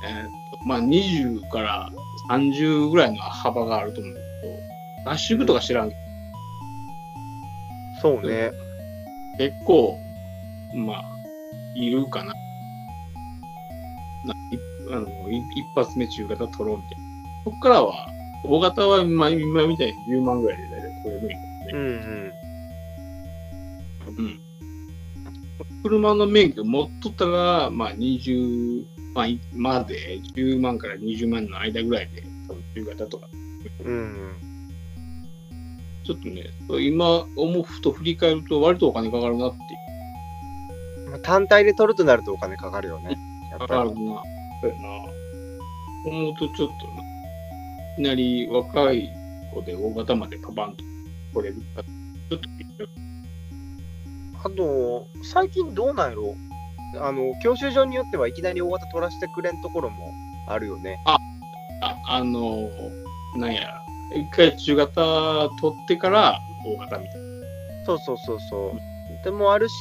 [0.04, 1.90] えーとまあ、20から
[2.30, 5.96] 30ぐらいの幅があると思うけど、合宿とか知らんけ
[8.02, 8.52] そうね。
[9.38, 9.98] ど、結構、
[10.76, 11.04] まあ、
[11.76, 12.34] いるかな。
[14.92, 17.12] あのい一発目中型取ろうみたいな。
[17.46, 18.08] そこからは、
[18.44, 22.34] 大型は、まあ、今みたいに10万ぐらいで大体取れるんやけどうんね。
[24.18, 24.40] うん。
[25.84, 33.28] 車の免許持っとったら、まあ、20万まで10万から20万の間ぐらいで、多分中型とか。
[33.86, 33.94] うん。
[33.94, 34.52] うん。
[36.04, 36.50] ちょっとね、
[36.82, 39.91] 今思うふと振り返ると割とお金かかるなっていう。
[41.12, 43.18] まあ単体で取るとなるとお金かかるよね。
[43.52, 43.90] やっかぱり。
[43.90, 44.24] かるな。
[44.62, 44.88] そうやな。
[46.04, 49.10] 思うとちょっとな、いきなり若い
[49.54, 50.84] 子で大型までパパンと
[51.34, 52.50] 取れるか、ちょっと
[54.44, 56.36] あと、最近どうなんやろ？
[57.00, 60.12] あの、教習所によってはいきなり大型取らせてくれんところも
[60.48, 60.98] あるよね。
[61.06, 61.20] あ、
[62.08, 62.68] あの、
[63.38, 63.80] なんや、
[64.16, 67.86] 一回中型取ってから大型みたいな。
[67.86, 68.80] そうそうそうそう。
[69.24, 69.74] でもあるし、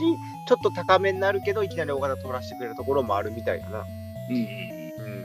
[0.46, 3.84] ちょっと高めになるけど、いきなり大型取らせてくれるところもあるみたいだな。
[4.28, 4.44] うんうんうん。
[4.44, 5.24] うん。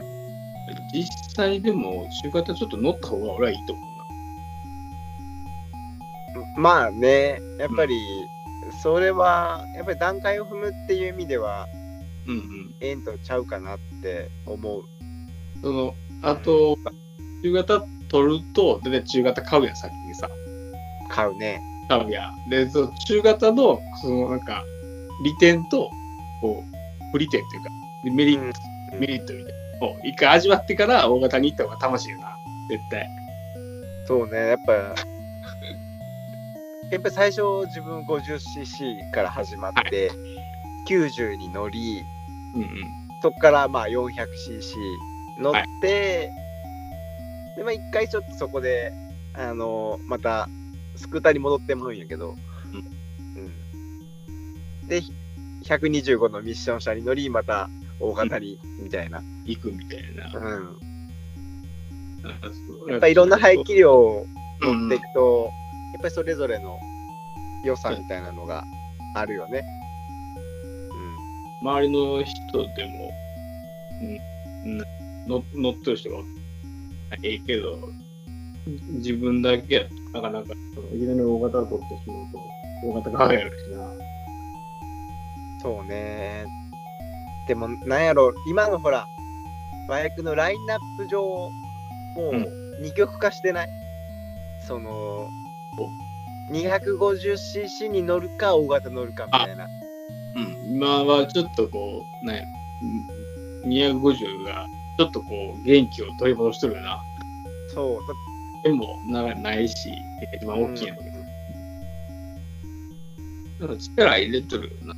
[0.92, 3.96] 実際でも中型ちょっと乗った方が俺はいいと思うな。
[6.56, 8.00] まあね、やっぱり、
[8.82, 11.66] それは、やっぱり段階を踏むっていう意味では、
[12.26, 12.74] うんうん。
[12.80, 14.84] ええんとちゃうかなって思う。
[15.62, 16.76] その、あと、
[17.42, 20.28] 中型取ると、で、中型買うやん、先にさ。
[21.08, 21.60] 買うね。
[21.88, 22.50] 買うやん。
[22.50, 24.62] で、その中型の、そのなんか、
[25.24, 25.90] 利点と、
[26.40, 27.70] こう、不利点っていうか、
[28.04, 32.36] メリット、うんメリットみたいなのを一回味わってから大型に行った方が楽しいよな。
[32.68, 33.06] 絶対。
[34.06, 34.92] そうね、やっぱ、や
[36.98, 40.10] っぱり最初自分 50cc から始まって、
[40.88, 42.04] 90に乗り、
[42.54, 42.68] うんうん。
[43.22, 44.76] そこからまあ 400cc
[45.40, 46.30] 乗って、
[47.56, 48.92] で、まあ一回ちょっとそこで、
[49.34, 50.48] あのまた
[50.96, 52.36] スクーターに戻ってもるんやけど、
[52.72, 54.88] うん。
[54.88, 55.02] で、
[55.64, 57.68] 125のミッション車に乗り、また
[58.00, 59.22] 大型に、みたいな。
[59.44, 60.32] 行くみたいな。
[60.38, 60.78] うん。
[62.88, 64.26] ややっぱいろんな排気量を
[64.62, 65.50] うん乗っていくと、
[65.92, 66.78] やっぱりそれぞれの
[67.64, 68.64] 良さみたいなのが
[69.14, 69.64] あるよね。
[71.62, 73.10] 周りの人でも、
[74.64, 74.78] うん、
[75.26, 76.18] の乗ってる人が
[77.22, 77.78] ええけど、
[78.66, 80.52] 自分だけやとなかなか、
[80.94, 83.84] いきなり大型を取ってしまうと、大型がやるしな。
[83.84, 83.98] うん。
[85.60, 86.44] そうね。
[87.48, 89.06] でも、なんやろ、今のほら、
[89.88, 93.68] バイクのラインナップ上、もうう二極化してない、
[94.66, 95.28] その、
[96.50, 99.66] 250cc に乗るか、大型乗るかみたいな。
[100.36, 102.44] うん、今はちょっとこう、ね、
[103.66, 104.66] 250が
[104.98, 107.02] ちょっとこう、元気を取り戻してるよな。
[107.74, 108.00] そう。
[108.66, 109.92] でもなないし、
[110.34, 111.00] 一番大きいのに。
[113.60, 114.94] なんか力入れとるよな。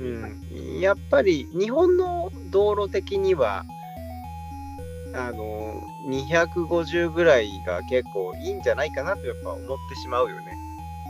[0.00, 3.64] うん、やっぱり日本の道路的には
[5.14, 10.42] あの250ぐらいが結構いいんじゃないかなとやっぱ思ってしまうよね。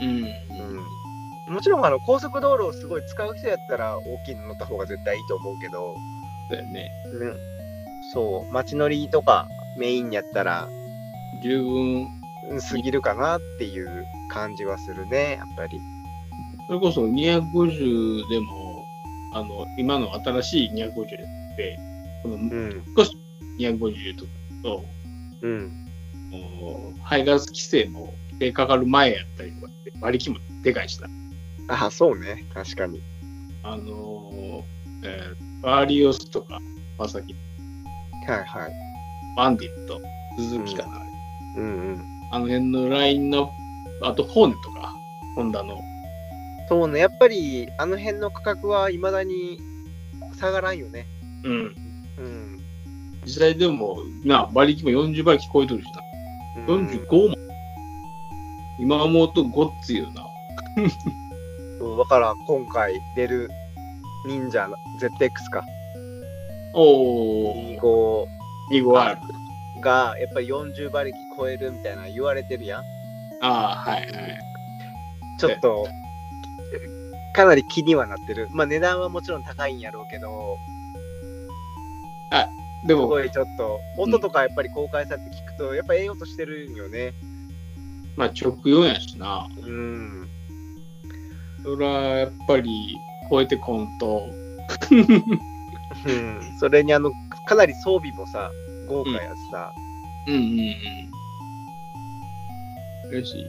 [0.01, 0.09] うん。
[1.49, 5.95] うん、もちろんあの高速道路をすごい使う人やったら大きいの乗った方が絶対いいと思うけど、
[6.51, 6.91] だよね。
[7.15, 7.37] うん、
[8.13, 10.69] そう街乗りとかメインやったら
[11.43, 12.21] 十分、うん
[12.59, 15.81] 過ぎるかなっていう感じはするねやっぱり。
[16.67, 18.85] それこそ250でも、
[19.35, 20.95] あの、今の新しい250
[21.57, 21.79] で、
[22.23, 22.85] このうん
[23.59, 24.31] 250とか
[24.63, 24.85] と、
[25.43, 25.87] うん
[27.03, 31.09] 排ガス規制も規制かかる前やったりとかって、馬力もでかいしな。
[31.69, 33.01] あそうね確かに。
[33.63, 34.63] あのー、
[35.05, 36.61] えー、バーリオスとか、
[36.99, 37.35] まさき、
[38.27, 38.73] はいはい。
[39.37, 40.01] バンディット、
[40.37, 41.10] 鈴木かな、うん
[41.57, 42.05] うん。
[42.31, 43.51] あの辺のラインの、
[44.03, 44.95] あとホーネとか、
[45.35, 45.81] ホンダの。
[46.69, 49.59] そうね、やっぱりあの辺の価格はいまだに
[50.39, 51.07] 下がらんよね。
[51.45, 51.75] うん。
[52.19, 52.61] うん。
[53.25, 56.01] 実際でも、な、馬力も40馬力超えとるしな。
[56.69, 57.35] うん45も。
[58.79, 60.27] 今思うとごっついよな。
[61.79, 63.49] そうだから今回出る
[64.27, 65.65] 忍者の ZX か。
[66.75, 68.27] おー、25
[68.71, 69.19] 25R。
[69.81, 72.85] がやっぱり40馬力超えるみたいな言われてるやん。
[73.43, 74.11] ああ、はいはい。
[75.39, 75.87] ちょっと、
[77.35, 78.49] かなり気にはなってる。
[78.51, 80.57] まあ値段はもちろん高いんやろうけど、
[82.87, 87.13] ですも、ごいちょっと、音とかやっぱり公開されて聞くと、やっぱええ音してるんよね。
[88.17, 89.49] まあ直4やしな。
[89.63, 90.29] うん。
[91.63, 92.97] それはやっぱり
[93.31, 94.23] 超えてこんと。
[96.07, 96.59] うん。
[96.59, 97.13] それにあの、
[97.47, 98.51] かなり装備もさ、
[98.91, 99.73] 豪華やしさ。
[100.27, 100.45] うんうんう
[103.09, 103.11] ん。
[103.11, 103.47] 嬉し。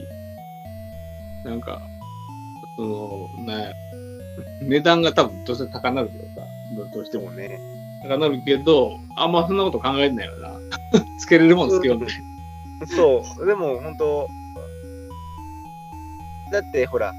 [1.44, 1.60] なん。
[1.60, 1.82] か、
[2.76, 3.74] その、ね、
[4.62, 6.46] 値段が多分どうせ高なるけどさ、
[6.94, 7.58] どうしてもね。
[8.04, 9.32] 高なるけど、あん。
[9.32, 9.56] まそん。
[9.56, 10.52] なこと考えないよな。
[11.18, 11.70] つけれるもん。
[11.70, 12.12] つけようって。
[12.86, 13.46] そう。
[13.46, 14.28] でも本当
[16.52, 17.12] だってほら、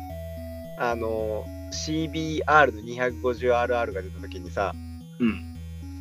[0.78, 4.74] あの、CBR の 250RR が出た時にさ、
[5.20, 5.56] うん。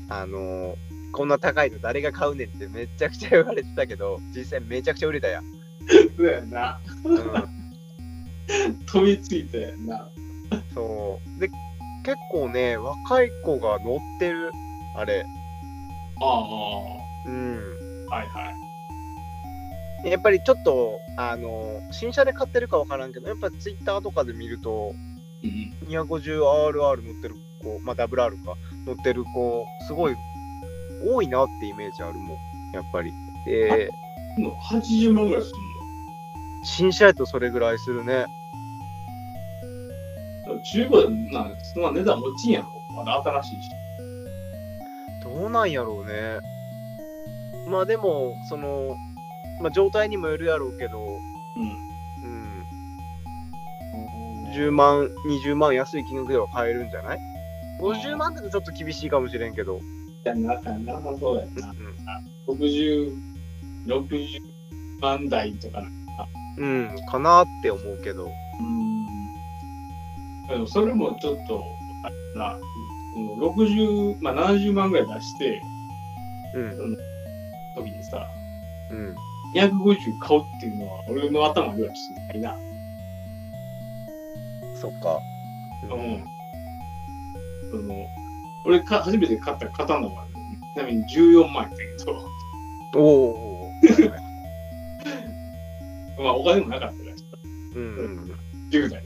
[0.09, 0.77] あの
[1.13, 5.45] こんな高いの誰が買うねんってめちゃくちゃ言われてたけど、実際めちゃくちゃ売れたやん。
[6.17, 6.81] そうやな。
[7.05, 10.09] うん、飛びついたやんな。
[10.75, 11.41] そう。
[11.41, 11.49] で、
[12.05, 14.51] 結構ね、若い子が乗ってる、
[14.97, 15.25] あれ。
[16.21, 16.47] あ
[17.27, 17.61] うん。
[18.11, 18.51] あ、はいは
[20.05, 20.11] い。
[20.11, 24.93] やっぱりちょっと、あの、新車で買ってるかわからんけど、やっぱツイッターとかで見ると、
[25.45, 25.73] うん。
[25.89, 30.17] 250RR 乗ってる子、まあ WR か、乗ってる子、すごい
[31.05, 32.39] 多いなってイメージあるもん、
[32.73, 33.13] やっぱり。
[33.45, 33.91] で、
[34.39, 35.57] もう80万ぐらいする
[36.65, 38.27] 新車やとそれぐらいするね。
[40.53, 40.61] の。
[40.63, 42.69] 中古でな、そんな値段落ちんやろ。
[42.95, 43.71] まだ新しいし。
[45.25, 46.41] どうなんやろうね。
[47.69, 48.95] まあでも、その、
[49.61, 51.05] まあ状態にもよるやろうけど、
[51.57, 51.63] うん、
[52.25, 52.29] う
[54.49, 54.53] ん。
[54.55, 57.19] 10万、20万安い金額では買えるんじゃない
[57.81, 59.81] ?50 万だとちょっと厳しいかもしれんけど。
[60.25, 61.75] やな、なさそうやな。
[62.47, 63.13] 60、
[63.87, 64.41] 60
[65.01, 65.89] 万台とかな。
[66.59, 68.31] うん、うん、かなって思うけど。
[68.61, 69.07] うん。
[70.49, 71.65] でもそれもちょっと、
[72.05, 72.59] あれな、
[73.15, 75.63] その60、まあ70万ぐらい出して、
[76.55, 76.97] うん、
[77.75, 78.29] 時にさ、
[78.91, 79.17] うん。
[79.55, 82.57] 250買うっていうのは、俺の頭ではちょっとないな。
[84.81, 85.19] そっか。
[85.85, 86.25] うん。
[87.71, 88.07] その、
[88.65, 90.27] 俺か初めて買った刀は、
[90.75, 92.33] ちなみに14万円だけど、
[92.95, 93.03] おー
[93.39, 93.73] お
[96.23, 97.25] まあお金もなかったからさ、
[97.75, 98.33] うんうん。
[98.71, 99.03] 10代。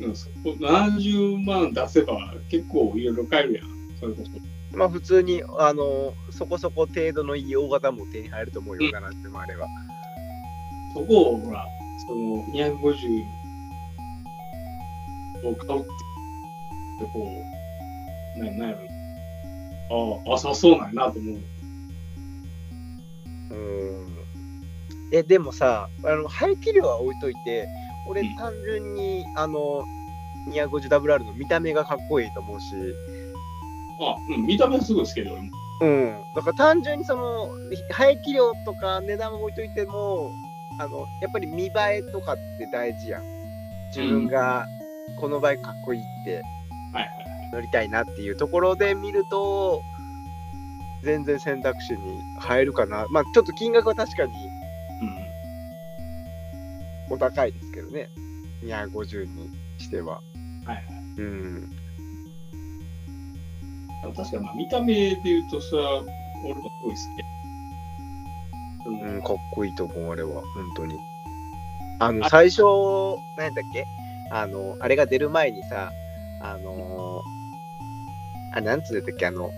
[0.00, 3.66] うん、そこ70万出せば結構いろいろ買えるやん。
[3.98, 4.76] それこそ。
[4.76, 9.66] まあ普通に、あの、そこそこ程度のいい大型も手に入ると思うよ、かなってもあれば。
[10.94, 11.66] そこをほら、
[12.06, 13.24] その250
[15.44, 17.28] を買うって、こ
[18.36, 20.20] う、なんなんやろ。
[20.26, 21.38] ああ、浅そうなんやなと思う。
[23.50, 24.18] うん。
[25.12, 27.68] え、でもさ、あの、排気量は置いといて、
[28.08, 29.84] 俺うん単純に、あの、
[30.50, 32.66] 250WR の見た目がかっこいいと思うし、
[34.00, 35.50] あ、うん、見た目はすごい好きで、俺も。
[35.80, 36.22] うん。
[36.34, 37.48] だから単純にその、
[37.90, 40.30] 排気量とか値段を置いといても、
[40.78, 43.22] あの、やっぱり見栄えとかって大事やん。
[43.94, 44.66] 自分が
[45.20, 46.42] このバイクかっこいいって。
[47.50, 49.80] 乗りたいなっていうところで見ると、
[51.02, 53.06] 全然選択肢に入るかな。
[53.10, 54.32] まあちょっと金額は確かに
[57.10, 57.14] うん。
[57.14, 58.10] お高いですけどね。
[58.64, 60.20] 250にしては。
[60.66, 60.84] はいはい。
[61.18, 61.70] うん。
[64.04, 65.76] あ確かに、まあ、見た目で言うとさ、
[66.44, 68.88] 俺もすごい好き。
[68.88, 70.42] うんうん、かっこいいと思う、あれは。
[70.42, 70.42] 本
[70.76, 70.94] 当に。
[72.00, 72.62] あの、最初、
[73.38, 73.84] 何だっけ？
[74.30, 75.92] あの、あれが出る前にさ、
[76.40, 79.50] あのーあ、なんつうんだっけあの、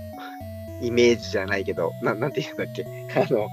[0.80, 3.48] イメージじゃないけど、ななんて言うんだっけあの、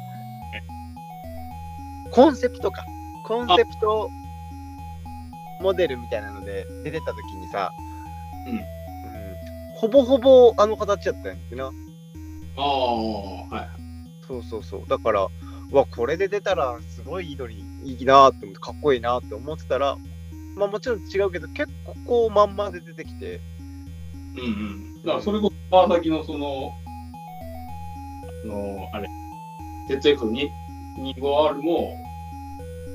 [2.12, 2.86] コンセプトか。
[3.26, 4.10] コンセプト
[5.60, 7.72] モデルみたいなので出てた時にさ、
[8.48, 8.62] うん
[9.76, 11.66] ほぼほぼあの形やったんやってな。
[11.66, 11.72] あ
[12.60, 13.70] あ、はい。
[14.28, 14.90] そうそうそう。
[14.90, 15.28] だから、
[15.72, 19.96] うわ、これで出たらすごいいいのにいいなって思って、かっこいいなって思ってたら、
[20.58, 23.40] まあもちろん違うけど、結構こうまんまで出てきて、
[24.36, 24.46] うんう
[25.00, 25.02] ん。
[25.04, 26.72] だからそれこそ川崎のその、
[28.44, 29.08] あの、あれ、
[29.90, 31.94] ZF25R も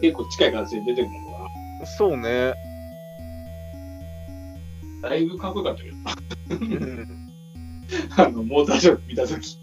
[0.00, 1.30] 結構近い形で出てくるの
[1.80, 2.54] かそうね。
[5.02, 5.08] な。
[5.10, 5.96] だいぶかっこよかったけど、
[6.50, 7.28] うん
[8.16, 9.58] あの、モーターショー見たとき。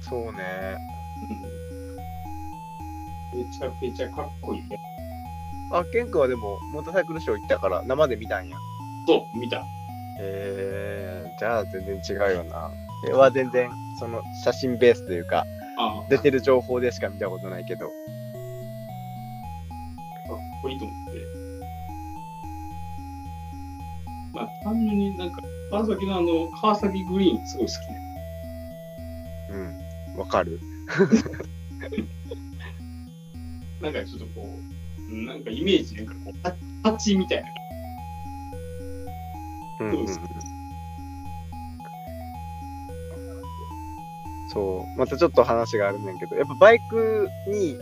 [0.00, 0.76] そうね。
[3.34, 4.91] めちゃくちゃかっこいいね。
[5.72, 8.56] あ、ケン君はでも、モーターサイクルショー行ったから、生で見たんや。
[9.06, 9.56] そう、見た。
[9.58, 9.64] へ
[10.20, 12.70] えー、じゃあ全然違うよな。
[13.02, 15.46] これは全然、その写真ベースというか、
[15.78, 17.86] ああ、出てる情報でしか見たことないけど。
[17.86, 17.96] かっ
[20.62, 21.12] こいいと思って。
[24.34, 27.98] まあ、単純になんか、川崎のあの、川崎グリーンすごい好きね。
[29.50, 30.18] うん。
[30.18, 30.60] わかる
[33.80, 34.71] なんかちょっとこう、
[35.12, 36.54] なんかイメージ、なんかこう、ハ
[36.90, 37.48] ハチみたいな。
[39.80, 40.06] うんうんうん。
[44.48, 44.98] そう。
[44.98, 47.76] またちょっと話があるんだけど、やっぱバイクに、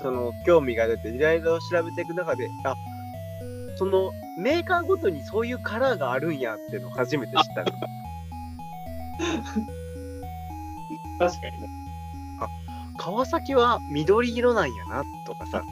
[0.00, 2.74] その、興味が出て、いろいろ調べていく中で、あ、
[3.76, 7.72] その、メーカーごとにそういうカラーがあるんやっていうのを初めて知ったの。
[11.18, 11.68] 確かにね。
[12.98, 15.62] 川崎は緑色なんやな、とかさ。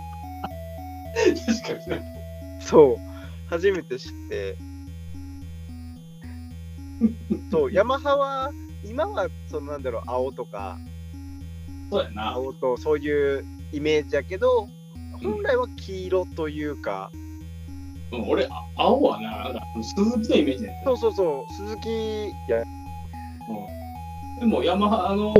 [1.15, 2.59] 確かにね。
[2.61, 2.97] そう、
[3.49, 4.57] 初めて知って。
[7.51, 8.51] そう、ヤマハは、
[8.85, 10.79] 今は、そのなんだろう、青とか、
[11.91, 12.31] そうやな。
[12.33, 14.69] 青とそういうイメージやけど、
[15.23, 17.11] 本来は黄色というか、
[18.13, 19.53] うん、俺、あ青はな、
[19.83, 20.83] 鈴木のイメージね。
[20.85, 24.41] そうそうそう、鈴木や、うん。
[24.41, 25.35] でも、ヤマハ、あの、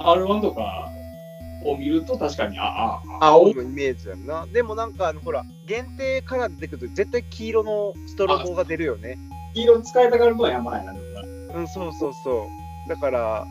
[0.00, 0.90] R1 とか
[1.64, 4.46] を見ると確かに、あ、あ、青のイメージやんな。
[4.46, 9.18] でもなんか、あのほら、限定カラー出てくると、絶対黄色のストロボが出るよね。
[9.54, 11.04] 黄色使いたがるのはヤマハやな、でも
[11.52, 11.60] な。
[11.60, 12.46] うん、そうそうそ
[12.86, 12.88] う。
[12.88, 13.46] だから、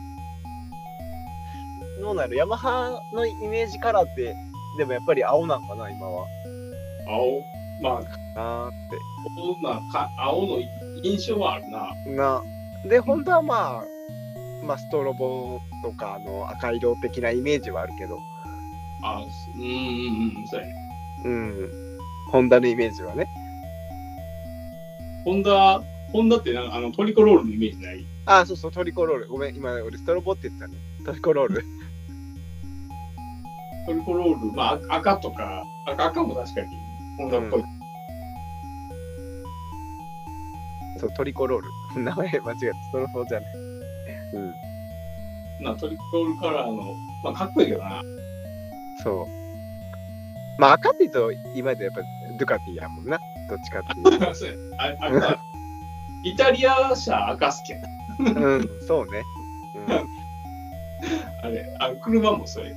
[2.00, 2.36] どうなる？
[2.36, 4.34] ヤマハのイメージカラーって、
[4.78, 6.26] でもやっぱり青なんかな、今は。
[7.08, 7.42] 青、
[7.82, 8.72] まあ、なーっ
[9.36, 10.58] 青なか、青の
[11.02, 11.88] 印象はあるな。
[12.04, 12.10] て。
[12.10, 12.42] な。
[12.88, 13.84] で、本当はまあ、
[14.64, 18.18] まあ、ストロボとか、あの、赤色的なイメージはあるけど、
[19.02, 19.68] あ、うんうん
[20.38, 20.74] うん、そうやね。
[21.24, 21.70] うん。
[22.30, 23.26] ホンダのイメージはね。
[25.24, 25.82] ホンダ、
[26.12, 28.04] ホンダってなんかあのトリコロールのイメージない？
[28.26, 29.28] あ、そうそう、トリコロール。
[29.28, 30.76] ごめん、今、俺、ストロボって言ってたね。
[31.04, 31.62] トリコロール。
[33.86, 36.68] トリコロール、まあ赤とか、赤赤も確かに
[37.18, 37.62] ホンダっぽい。
[40.98, 41.68] そう、トリコロール。
[42.02, 42.54] 名前間違えた。
[42.54, 42.58] ス
[42.92, 43.67] トロボじゃない。
[44.32, 45.64] うん。
[45.64, 48.02] なトリコロールカラーの、まあかっこいいけどな。
[49.02, 49.38] そう。
[50.58, 52.00] まあ、赤って言うと、今でやっぱ、
[52.38, 53.18] ドゥカティやもんな。
[53.48, 54.34] どっちかっていうと。
[54.34, 55.40] そうやあ赤
[56.24, 57.78] イタリア車赤好きや
[58.34, 58.40] な。
[58.40, 59.22] うん、そうね。
[61.42, 62.74] あれ、あ車もそれ。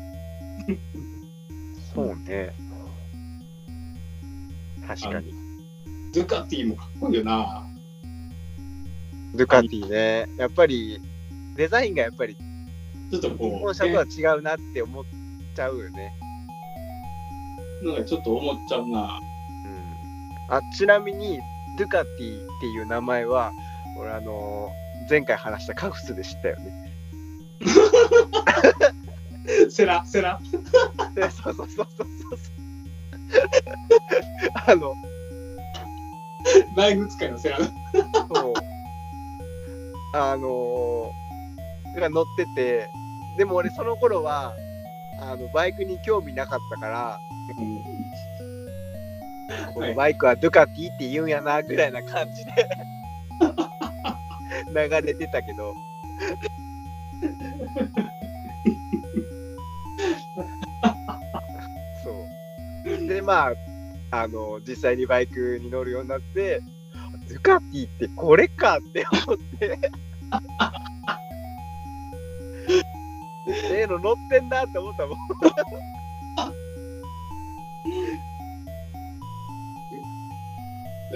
[0.67, 0.79] うん、
[1.93, 2.53] そうね。
[4.87, 5.33] 確かに。
[6.13, 7.65] ドゥカティもかっこいいよな。
[9.33, 10.29] ドゥカティね。
[10.37, 11.01] やっぱり、
[11.55, 15.03] デザインがやっぱり、ちょっと日こう、本車とはね違うなって思っ
[15.55, 16.13] ちゃうよね。
[17.83, 19.19] なんかちょっと思っちゃうな。
[20.49, 20.55] うん。
[20.55, 21.39] あ、ちなみに、
[21.77, 23.51] ドゥカティっていう名前は、
[23.97, 26.91] 俺、あのー前回話したカフスで知ったよね。
[29.69, 30.39] セラ、セラ。
[31.15, 32.07] でそうそうそうそうそう。
[34.67, 34.93] あの、
[36.75, 37.57] バイク使いのセラ。
[37.57, 38.53] そう。
[40.13, 41.11] あのー、
[41.99, 42.89] が乗ってて、
[43.37, 44.55] でも俺その頃は、
[45.19, 47.19] あの、バイクに興味なかったから、
[49.73, 52.51] このバイクはドゥカティって言うんやな、ぐらいな感じで
[54.73, 55.73] 流れてたけど、
[62.03, 62.11] そ
[62.85, 63.07] う。
[63.07, 63.53] で、まあ、
[64.11, 66.61] あの、実際にバイクに乗るようになって、
[67.29, 69.79] ドゥカティってこれかって思って。
[73.47, 75.17] ええの乗ってんなって思ったもん。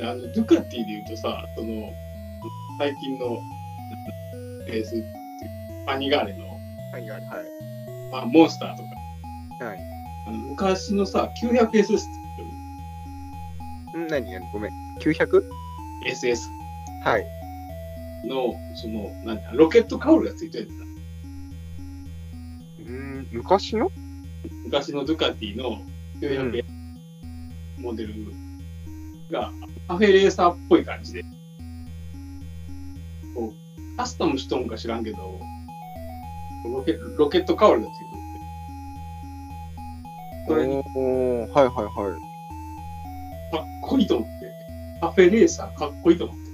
[0.03, 1.93] あのドゥカティで言うとさ、その、
[2.77, 3.39] 最近の、
[4.67, 5.05] レースっていう
[5.85, 6.45] パニガーレの、
[6.91, 7.45] はいはいはい。
[8.11, 8.89] まあ、モンスターとか、
[9.65, 9.79] はい。
[10.27, 12.01] あの昔のさ、900SS っ
[13.93, 14.71] てん何何ごめん。
[14.99, 15.41] 900?
[16.07, 16.49] SS
[17.03, 17.25] はい。
[18.27, 20.84] の、その、なんだ、ロケットカウルがついてるんだ。
[23.36, 23.91] うん、昔の？
[24.63, 25.81] 昔のドゥカティの
[26.21, 26.63] 900S、
[27.77, 28.13] モデル
[29.31, 29.51] が
[29.88, 31.23] カフェレーサーっぽい感じで、
[33.36, 35.39] こう、カスタムしとんか知らんけど、
[36.65, 38.15] ロケロケットカウルがついてる。
[40.47, 40.75] それに。
[40.75, 42.19] はいはいは
[43.51, 44.51] かっこいいと思って、
[45.01, 46.53] カフェレーサーかっこいいと思って、い。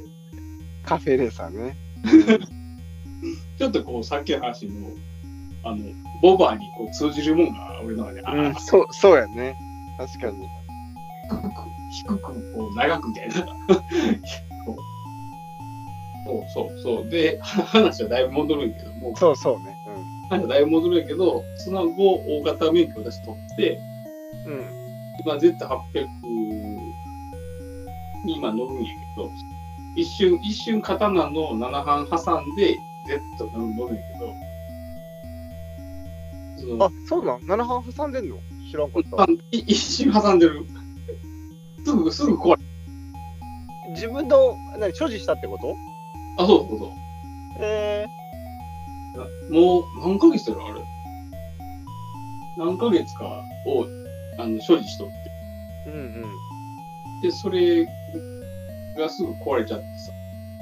[0.85, 1.77] カフェレーサーね。
[3.57, 4.89] ちょっとこう、さっきの話の、
[5.63, 5.77] あの、
[6.21, 9.55] ボバーにこう通じるもんが俺の中で、あうん、そう、そうやね。
[9.97, 10.47] 確かに。
[11.29, 11.51] 低く、
[11.91, 13.33] 低く、こう、長くみたいな。
[16.23, 17.09] そうそうそう。
[17.09, 19.75] で、話はだいぶ戻るんやけども、そうそうね。
[20.29, 23.79] 話はだいぶ戻るんやけど、その後、大型免許を私取って、
[24.45, 24.53] うん。
[24.53, 24.65] うん。
[25.25, 26.07] 今 Z800
[28.25, 29.29] に今乗るんやけど、
[29.95, 32.77] 一瞬、一瞬刀の7半挟んで
[33.37, 34.33] Z 乗るんやけど、
[36.79, 38.37] あ、そうなん ?7 半挟んでんの？
[38.69, 39.31] 知らんかった。
[39.31, 40.65] い一瞬挟んでる。
[41.85, 42.63] すぐ、すぐ壊れ
[43.89, 45.75] 自分の、何、所持したってこと？
[46.37, 46.89] あ、そうそうそう。
[47.59, 48.07] え
[49.49, 50.81] もう何ヶ月だろあれ？
[52.57, 53.25] 何ヶ月か
[53.65, 53.85] を
[54.39, 55.89] あの所持しとって。
[55.89, 55.93] ー。
[55.93, 57.21] うんうん。
[57.21, 57.85] で、それ
[58.97, 60.11] がすぐ壊れちゃってさ。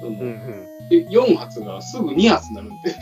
[0.03, 0.89] うんうん。
[0.89, 2.95] で4発がすぐ2発になるんで。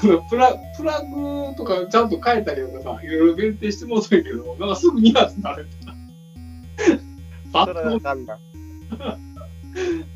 [0.00, 5.92] プラプラグとかちゃんと変えたりとかさ、いろいろ限定してもうたんやけど、なんかすぐ2発になるってな。
[8.14, 8.38] んな。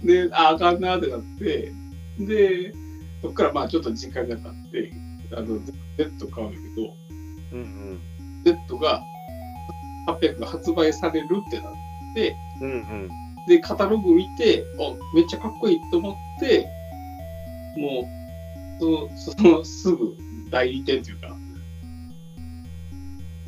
[0.05, 1.73] で、あ、あかんなってなって、
[2.19, 2.73] で、
[3.23, 4.93] そっからまあちょっと時間が経って、
[5.35, 5.59] あの、
[5.97, 6.97] Z 買うんだけど、
[7.53, 8.01] うんうん。
[8.45, 9.03] Z が
[10.07, 11.73] 800が発売されるってなっ
[12.15, 13.09] て、うんうん。
[13.47, 16.67] で、カタログ見て、あ、めっちゃかっこいいと思って、
[17.77, 18.22] もう、
[18.83, 20.17] その、その、すぐ
[20.51, 21.37] 代理店というか、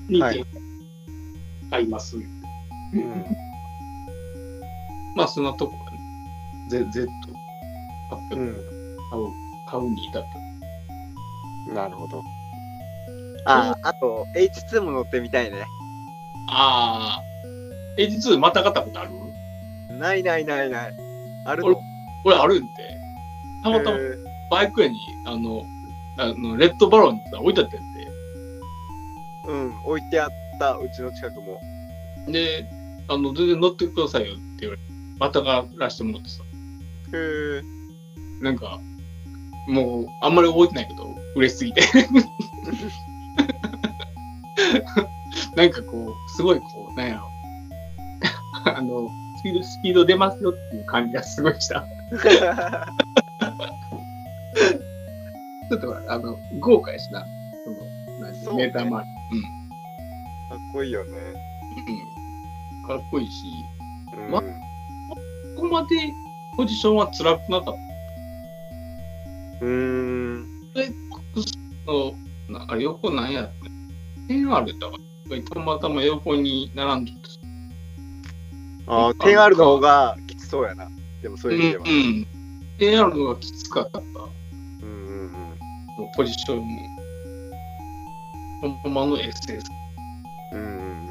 [0.08, 0.44] にはい
[1.70, 2.16] 買います。
[2.16, 2.24] うん
[5.16, 5.98] まあ、そんなとこがね、
[6.68, 7.08] Z、Z、
[8.30, 8.54] 800うん。
[9.10, 9.24] 買う、
[9.68, 10.22] 買うに至っ
[11.68, 11.74] た。
[11.74, 12.22] なるほど。
[13.46, 15.64] あ、あと、H2 も乗ってみたいね。
[16.48, 17.22] ああ、
[17.98, 19.10] H2 また買ったことある？
[19.98, 20.92] ないないないない。
[21.46, 21.80] ある俺の
[22.24, 22.70] 俺あるんで、
[23.62, 24.23] たまたまへー
[24.54, 25.64] バイク屋に、あの、
[26.16, 28.08] あのレッドバロンって置いてあったんで、
[29.48, 30.30] うん、置いてあっ
[30.60, 31.60] た、うちの近くも。
[32.28, 32.64] で、
[33.08, 34.86] あの、全然乗ってくださいよって言われて、
[35.18, 36.46] またがらしてもらってさ、へ
[37.58, 37.62] え。
[38.40, 38.78] なんか、
[39.66, 41.82] もう、あんまり覚えてないけど、嬉しすぎて。
[45.56, 47.28] なんかこう、すごいこう、なんやろ。
[48.66, 49.08] あの、
[49.40, 51.84] スピード、スピード出ますよっていう感じがすごいした。
[55.78, 57.24] ちょっとあの、豪華やしな。
[57.64, 57.76] その、
[58.20, 59.02] なんていうそうねメーター周か
[60.56, 61.10] っこいいよね。
[61.86, 61.92] り。
[61.92, 62.86] うん。
[62.86, 63.46] かっこいいし、
[64.16, 65.96] うんまここまで
[66.56, 67.74] ポジションは辛くなかっ
[69.60, 70.46] うーん。
[70.74, 70.80] た。
[70.80, 70.90] で、
[71.86, 72.14] の、
[72.48, 74.32] なあれ横なんやって。
[74.32, 74.96] 10R だか
[75.30, 77.18] ら、たまたま横に並んでて。
[78.86, 80.88] ああ、10R の方がきつそうやな。
[81.22, 81.84] でもそういう意味では。
[81.84, 82.26] うん。
[82.78, 84.00] 10R のがきつかった。
[85.96, 86.10] もうんうんうん。
[86.10, 87.04] うポジションも。
[88.82, 89.62] ほんまの SS。
[90.52, 91.04] うんうんうん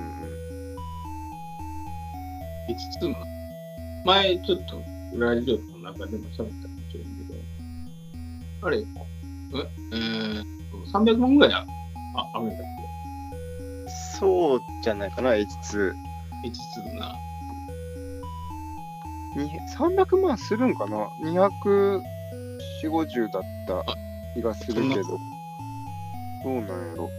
[2.69, 3.15] 5つも。
[4.05, 4.81] 前ちょっと
[5.17, 6.51] ラジオの中でも喋ったかも
[6.91, 8.86] しれんけど、あれ、え、
[9.93, 10.43] えー、
[10.91, 11.65] 300万ぐらいあ
[12.15, 12.63] ああるんだっう
[13.86, 13.89] ん。
[14.19, 15.93] そうじゃないかな、H2。
[16.43, 17.15] け ?H2 な。
[19.36, 22.01] に300万するんかな ?240、
[22.84, 24.03] 50だった
[24.34, 25.03] 気がするけど。
[26.43, 27.09] どうなんやろ。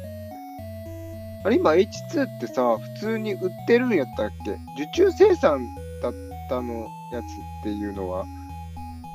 [1.45, 4.53] あれ、今 H2 ってさ、普通に売ってるんやったっけ？
[4.83, 5.67] 受注生産
[6.03, 6.13] だっ
[6.49, 7.27] たのやつっ
[7.63, 8.25] ていうのは？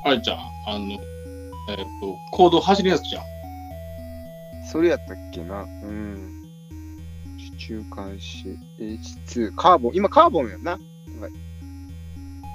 [0.06, 0.38] あれじゃん、
[0.68, 0.92] あの、
[1.70, 1.84] えっ、と、
[2.32, 3.24] 行動走るやつじゃん。
[4.72, 5.64] それやったっけな？
[5.64, 6.44] うん。
[7.52, 8.56] 受注開始。
[8.80, 9.56] H2。
[9.56, 9.96] カーボン。
[9.96, 10.78] 今カーボンやんな。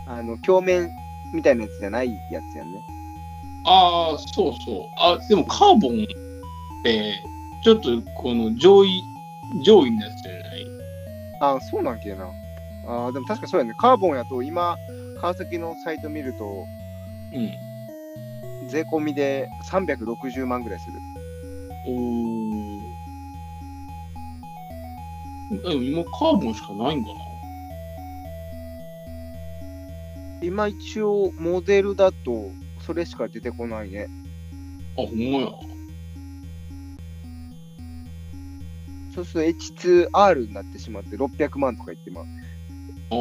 [0.07, 0.91] あの、鏡面
[1.35, 2.81] みたいなやつじゃないやつやんね。
[3.67, 4.85] ああ、そうそう。
[4.99, 6.07] あ、でもカーボンっ
[6.85, 7.23] て、
[7.63, 9.03] ちょっとこの上位、
[9.65, 10.67] 上位のやつじゃない？
[11.41, 12.29] あ、そうなんけな。
[12.87, 13.73] あでも確かそうやね。
[13.79, 14.77] カーボンやと今、
[15.21, 16.45] 川崎のサイト見ると、
[17.33, 18.69] うん。
[18.69, 20.95] 税込みで360万ぐらいする。
[21.87, 22.81] おー。
[25.63, 27.17] でも今カーボンしかないんかな？
[30.43, 32.51] 今一応、モデルだと、
[32.87, 34.09] それしか出てこないね。
[34.99, 35.49] あ、ほんまや。
[39.15, 42.25] そうすると H2R になってしまって600万とか言ってまう。
[43.11, 43.17] お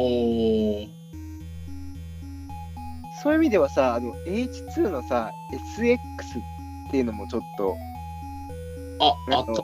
[0.80, 0.88] ー。
[3.22, 5.30] そういう意味ではさ、あの H2 のさ、
[5.78, 5.98] SX っ
[6.90, 7.74] ていうのもちょっと、
[9.00, 9.62] あ、あった。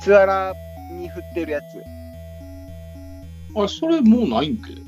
[0.00, 0.54] ツアラ
[0.90, 1.64] に振ってるやつ。
[3.54, 4.72] あれ、それもうないんけ？
[4.72, 4.82] い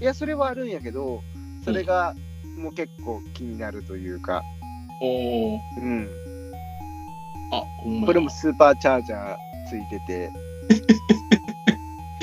[0.00, 1.22] や、それはあるんやけど、
[1.64, 2.14] それが
[2.56, 4.42] もう結構気になるというか、
[5.00, 5.60] おー。
[5.78, 6.08] うん。
[7.52, 9.36] あ、ほんまやこれもスーパーチャージャー
[9.68, 10.30] ついてて、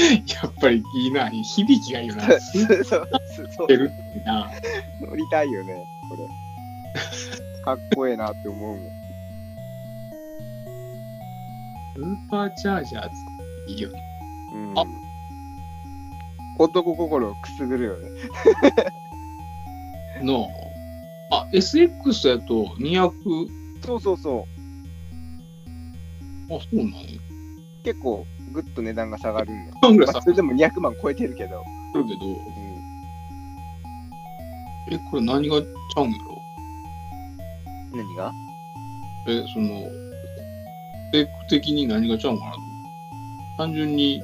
[0.43, 1.29] やっぱりいいな。
[1.29, 2.23] 響きがいいよな。
[2.39, 3.07] そうそう
[3.55, 4.49] そうてるってな。
[5.01, 6.27] 乗りたいよね、これ。
[7.63, 9.01] かっこええなって思うもん。
[11.95, 13.09] スーパーチャージャー
[13.67, 14.01] いいよね。
[14.53, 14.83] うんあ
[16.59, 18.09] 男心をくすぐるよね。
[20.21, 20.49] の
[21.31, 23.11] あ、SX やと200、
[23.85, 24.47] そうそうそ
[26.49, 26.55] う。
[26.55, 26.91] あ、そうなの
[27.83, 29.73] 結構ぐっと値段が下がるんよ。
[29.81, 31.63] 半ぐらいさまあ、それでも200万超えてるけど。
[31.93, 32.33] るけど、うん、
[34.93, 36.37] え、これ何がちゃうんやろ？
[37.93, 38.31] 何が？
[39.27, 39.83] え、その、
[41.09, 42.53] スペック的に何がちゃうんかな
[43.57, 44.21] 単純に、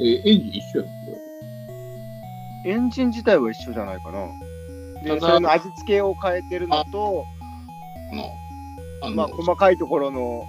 [0.00, 1.13] え、エンジン一緒やん、こ
[2.64, 4.28] エンジン自体は一緒じゃないかな。
[5.02, 7.24] で、それの味付けを変えてるのと、
[9.02, 10.44] あの、まあ、細かいところの、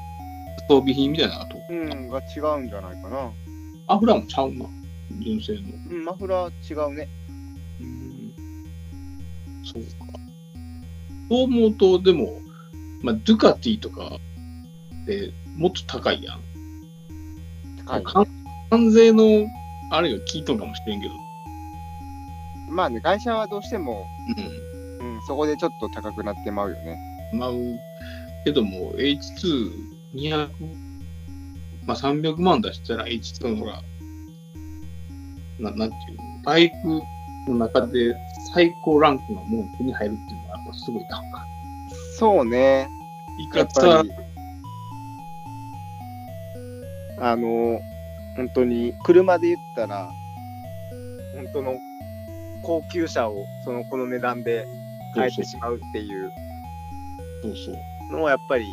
[0.69, 1.63] 装備品みたいなとこ。
[1.69, 3.31] うん、が違うんじゃないかな。
[3.87, 4.65] アフラもちゃうな。
[5.21, 5.59] 純正の。
[5.91, 7.07] うん、マフラー違うね。
[7.81, 8.33] うん。
[9.63, 10.19] そうか。
[11.29, 12.39] そう思うと、でも、
[13.01, 14.17] まあ、ドゥカティとか
[15.05, 16.39] でもっと高いやん。
[17.85, 18.27] 高いね関
[18.69, 19.45] 関税の、
[19.91, 21.13] あれが効いとんかもしれんけど。
[22.69, 24.05] まあね、会社はどうしても、
[25.01, 26.97] ううん、そこでちょっと高くなってまうよね。
[27.33, 27.37] ん。
[27.37, 27.49] まあ、
[28.43, 29.71] けども、H2、
[30.15, 30.49] 200、
[31.85, 33.81] まあ、300万出したら H2 のほら、
[35.59, 36.75] ななんていうの、バイク
[37.47, 38.15] の中で
[38.53, 41.21] 最高ランクのもの手に入るっていうのは、やっぱすごいな。
[42.17, 42.87] そうね。
[43.53, 43.83] いやっかつ
[47.19, 47.79] あの、
[48.35, 50.09] 本当に、車で言ったら、
[51.35, 51.75] 本当の
[52.65, 54.65] 高級車を、その、この値段で
[55.13, 56.31] 買えてしまうっていう。
[58.11, 58.65] のは、やっぱり、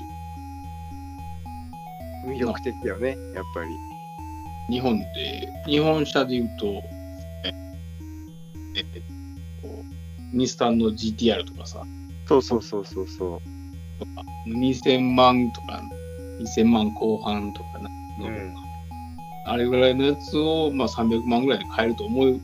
[2.26, 4.74] 魅力的だよね、やっぱり。
[4.74, 6.66] 日本で、日本車で言うと、
[7.44, 7.52] え、
[8.76, 8.82] え、
[9.62, 9.68] こ
[10.32, 11.84] う、日産の GTR とかさ、
[12.26, 13.40] そうそうそうそうそう。
[13.98, 15.82] とか、2000万とか、
[16.40, 17.90] 2000万後半とかな、
[18.26, 18.54] うん
[19.44, 22.40] あれぐらいのやつを、まあ、300万ぐらいで買えると思う、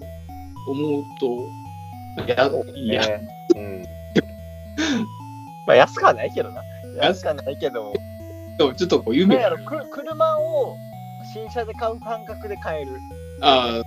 [0.71, 1.49] 思うと、
[2.27, 3.21] や、いや、
[3.57, 3.83] うん。
[5.67, 6.63] まあ、安くはないけどな。
[6.97, 7.93] 安安くはないけど、
[8.59, 10.77] でもちょっとこう、夢やろ、く車を
[11.33, 13.01] 新車で買う感覚で買える。
[13.41, 13.85] ああ、うん。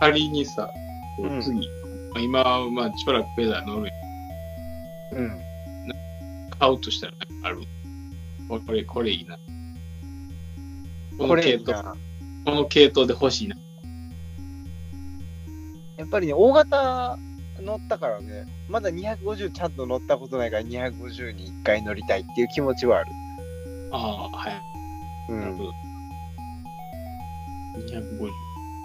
[0.00, 0.70] 仮にさ、
[1.16, 1.42] こうん
[2.20, 3.90] 今、まあ、しばらくペダル乗る
[5.12, 5.40] うん。
[6.58, 7.12] 買うとしたら、
[7.44, 7.60] ある？
[8.48, 9.36] これ、これいいな。
[11.18, 11.94] ここれいいの系統、な。
[12.44, 13.56] この系統で欲しいな。
[15.98, 17.18] やっぱりね、大型
[17.60, 23.10] 乗ったからね、まだ250ちゃんと乗ったことないから250に1回乗りたいっていう気持ちはある。
[23.92, 23.96] あ
[24.32, 24.62] あ、はい。
[25.28, 25.40] うん。
[25.40, 25.72] なるほど。
[27.80, 28.30] 250。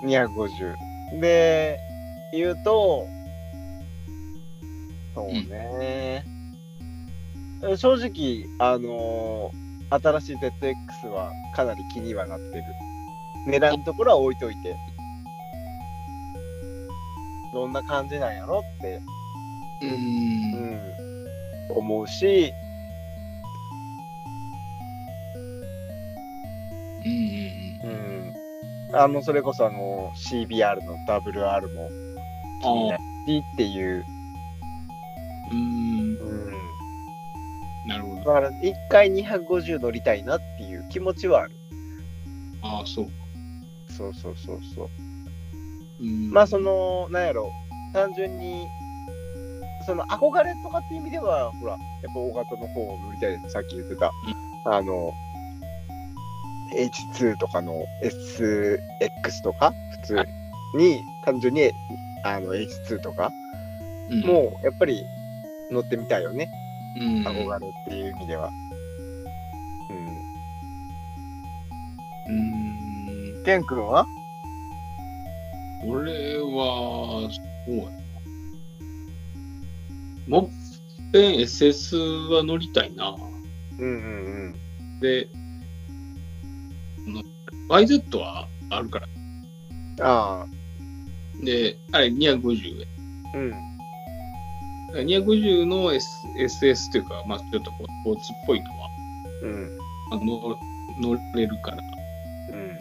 [0.04, 1.22] 250。
[1.22, 1.80] で、
[2.34, 3.06] 言うと、
[5.14, 6.26] そうね。
[7.78, 12.64] 正直、あのー新しい ZX はかなり気にはなってる。
[13.46, 14.76] 値段のところは置いといて。
[17.54, 19.02] どんな感じなんやろって、
[19.82, 19.94] うー。
[19.94, 22.54] うんん、思うし、
[27.06, 28.34] うんうん
[28.92, 28.96] うん。
[28.96, 31.90] あの、それこそあの、CBR の WR も
[32.62, 34.06] 気になあるしっていう。
[35.52, 36.14] うん。
[37.88, 38.16] なるほど。
[38.16, 41.56] だから、一回250乗りたいなっていう気持ちはある。
[42.62, 43.08] ああ、そう。
[43.92, 44.90] そうそうそうそう。
[46.04, 47.50] うん、まあ、その、なんやろ、
[47.94, 48.68] 単純に、
[49.86, 51.80] その憧れとかっていう意味では、ほら、やっ
[52.14, 53.54] ぱ大型の方を乗りたいです。
[53.54, 54.12] さっき言ってた、
[54.66, 55.12] あの、
[56.76, 60.26] H2 とかの SX とか、普通
[60.76, 61.72] に、単純に、
[62.26, 63.32] あの、H2 とか、
[64.10, 65.06] うん、もう、やっぱり
[65.72, 66.50] 乗ってみたいよね。
[67.00, 68.50] うん、憧れっていう意味では。
[72.30, 72.36] うん。
[72.36, 73.44] うん。
[73.44, 74.06] ケン君は？
[75.86, 77.30] 俺は、
[77.66, 77.92] そうやな。
[80.28, 83.16] もっぺん SS は乗りたいな。
[83.80, 84.56] うんうん
[85.02, 85.28] で、
[87.70, 89.08] YZ はあるから。
[90.02, 90.46] あ
[91.44, 92.86] で、あれ250
[93.34, 93.54] あ、うん。
[94.96, 95.06] 円。
[95.06, 96.08] 250の、S、
[96.40, 98.90] SS というか、まあちょっとこうスポーツっぽいのは、
[99.44, 99.78] うん。
[100.10, 100.20] まあ、
[101.00, 102.78] 乗乗れるから、うん。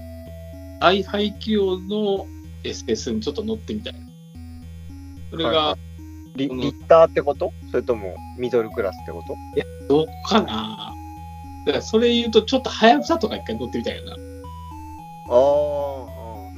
[0.80, 2.26] 大排気量の
[2.64, 3.98] SS にちょっと乗ってみたいな。
[5.30, 5.78] それが、はい
[6.34, 7.52] リリッターってこと？
[7.70, 9.36] それともミドルクラスってこと？
[9.86, 10.94] どうかな？
[11.66, 14.12] だからそれ言うと、ちょっとはやぶさとか一回乗ってみたいよな。
[14.12, 14.16] あ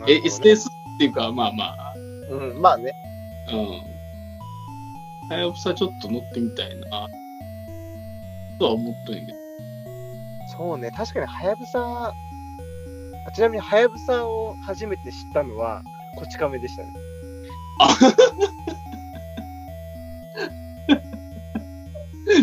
[0.00, 1.94] あ、え、SS っていうか、まあまあ、
[2.30, 2.94] うん、まあね。
[3.52, 3.58] うん。
[5.28, 7.08] はやぶさちょっと乗ってみたいな。
[8.60, 9.38] とは思っとんやけど。
[10.56, 12.14] そうね、確かにはやぶさ、
[13.26, 15.82] あちなみにはやぶさを初めて知ったのは、
[16.16, 16.92] こち亀でしたね。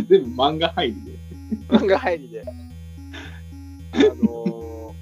[0.09, 1.11] 全部漫画入りで。
[1.69, 2.43] 漫画入りで。
[3.93, 4.93] あのー、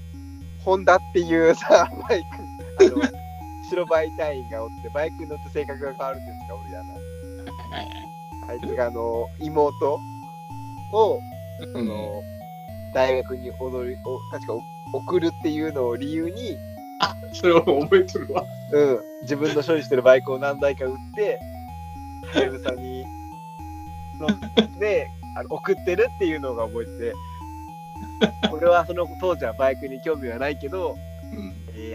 [0.64, 2.24] ホンダっていうさ、バイ
[2.80, 2.96] ク、あの、
[3.70, 6.94] 白バイ隊員がおって、バイクに乗って性格が変わるんですか、俺らの。
[6.94, 7.00] は
[7.82, 8.00] いはい
[8.50, 10.00] あいつが、あの、妹
[10.92, 11.20] を、
[11.62, 12.24] うんあの、
[12.96, 14.64] 大学に踊り、お確かお
[14.98, 16.58] 送るっていうのを理由に、
[17.34, 18.44] それ俺覚えとるわ。
[18.72, 21.40] うん、自分の所有してるバイクを何台か売って、
[22.34, 23.06] はやぶさに
[24.20, 27.14] 乗ってあの送ってるっていうのが覚えて、
[28.52, 30.96] 俺はその当時はバイクに興味はないけど、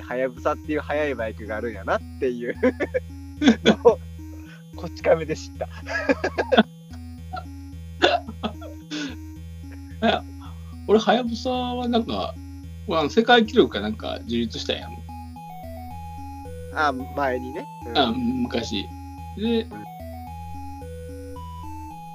[0.02, 2.54] はやぶさっていう速いバイクがあるんやなっていう
[3.64, 3.98] のを、
[4.76, 5.68] こっち亀で知った。
[10.86, 12.34] 俺、はやぶさはなんか、
[12.86, 15.04] まあ、世界記録かなんか樹立したやん。
[16.74, 17.66] あ、前にね。
[17.86, 18.86] うんあ昔。
[19.36, 19.66] で、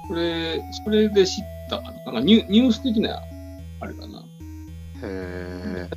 [0.08, 1.90] それ、それで知ったかな。
[2.04, 3.22] なんかニュニュース的な、
[3.80, 4.20] あれかな。
[4.20, 4.24] へ
[5.02, 5.88] え。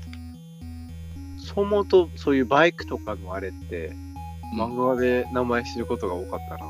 [1.38, 3.94] そう思うと、そういうバイクとかのあれって、
[4.58, 6.66] 漫画で名前知ることが多かったな。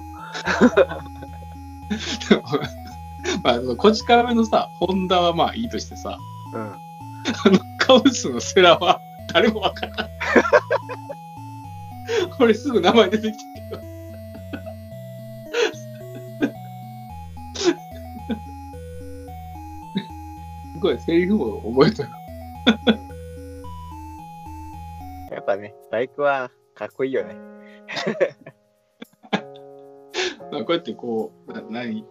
[3.43, 6.17] まあ、こち亀のさ、ホンダはまあいいとしてさ、
[6.53, 6.75] うん。
[7.45, 8.99] あの、カウスのセラは
[9.33, 10.09] 誰もわからん。
[12.39, 13.37] 俺すぐ名前出てきた
[13.69, 13.81] けど。
[20.73, 22.09] すごい、セリフも覚えてる。
[25.31, 27.35] やっぱね、バイクはかっこいいよね。
[30.51, 32.05] まあこうやってこう、な何？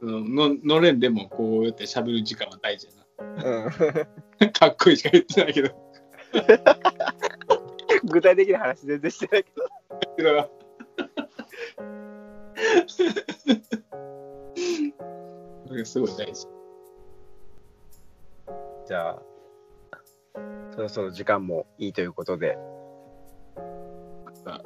[0.00, 3.36] そのの乗れんでもこうやって喋る時間は大事やうん。
[4.40, 4.50] な。
[4.52, 5.70] かっこいいしか言ってないけど。
[8.04, 9.52] 具体的な話全然してないけ
[10.22, 10.50] ど。
[15.66, 16.46] それすごい大事。
[18.86, 19.20] じゃあ、
[20.74, 22.56] そろそろ時間もいいということで、
[24.44, 24.62] は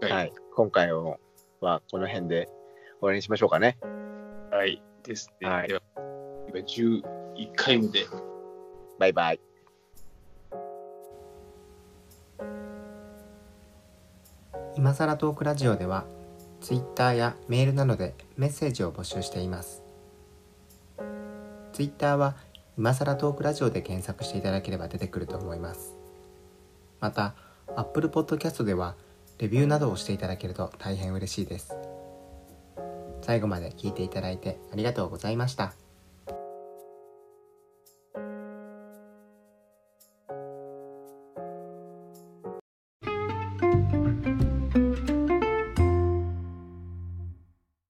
[0.00, 0.32] はい。
[0.54, 1.18] 今回は
[1.60, 2.54] はこの辺で終
[3.00, 3.76] わりにしましょうかね。
[4.50, 4.82] はい。
[5.02, 5.48] ですね。
[5.48, 5.80] はいでは、
[6.48, 6.62] 今
[7.36, 8.06] 11回目で。
[8.98, 9.40] バイバイ。
[14.76, 16.04] 今さらトークラジオでは
[16.60, 19.82] Twitter やメールなどでメッセージを募集しています
[21.72, 22.34] Twitter は
[22.76, 25.94] 今さらトークラジオで検索していただければ出てくると思います
[27.00, 27.34] また
[27.76, 28.96] Apple Podcast では
[29.38, 31.72] レビューなどをしていただけると大変嬉しいです
[33.22, 35.74] 最後まで聞いていただいてありがとうございました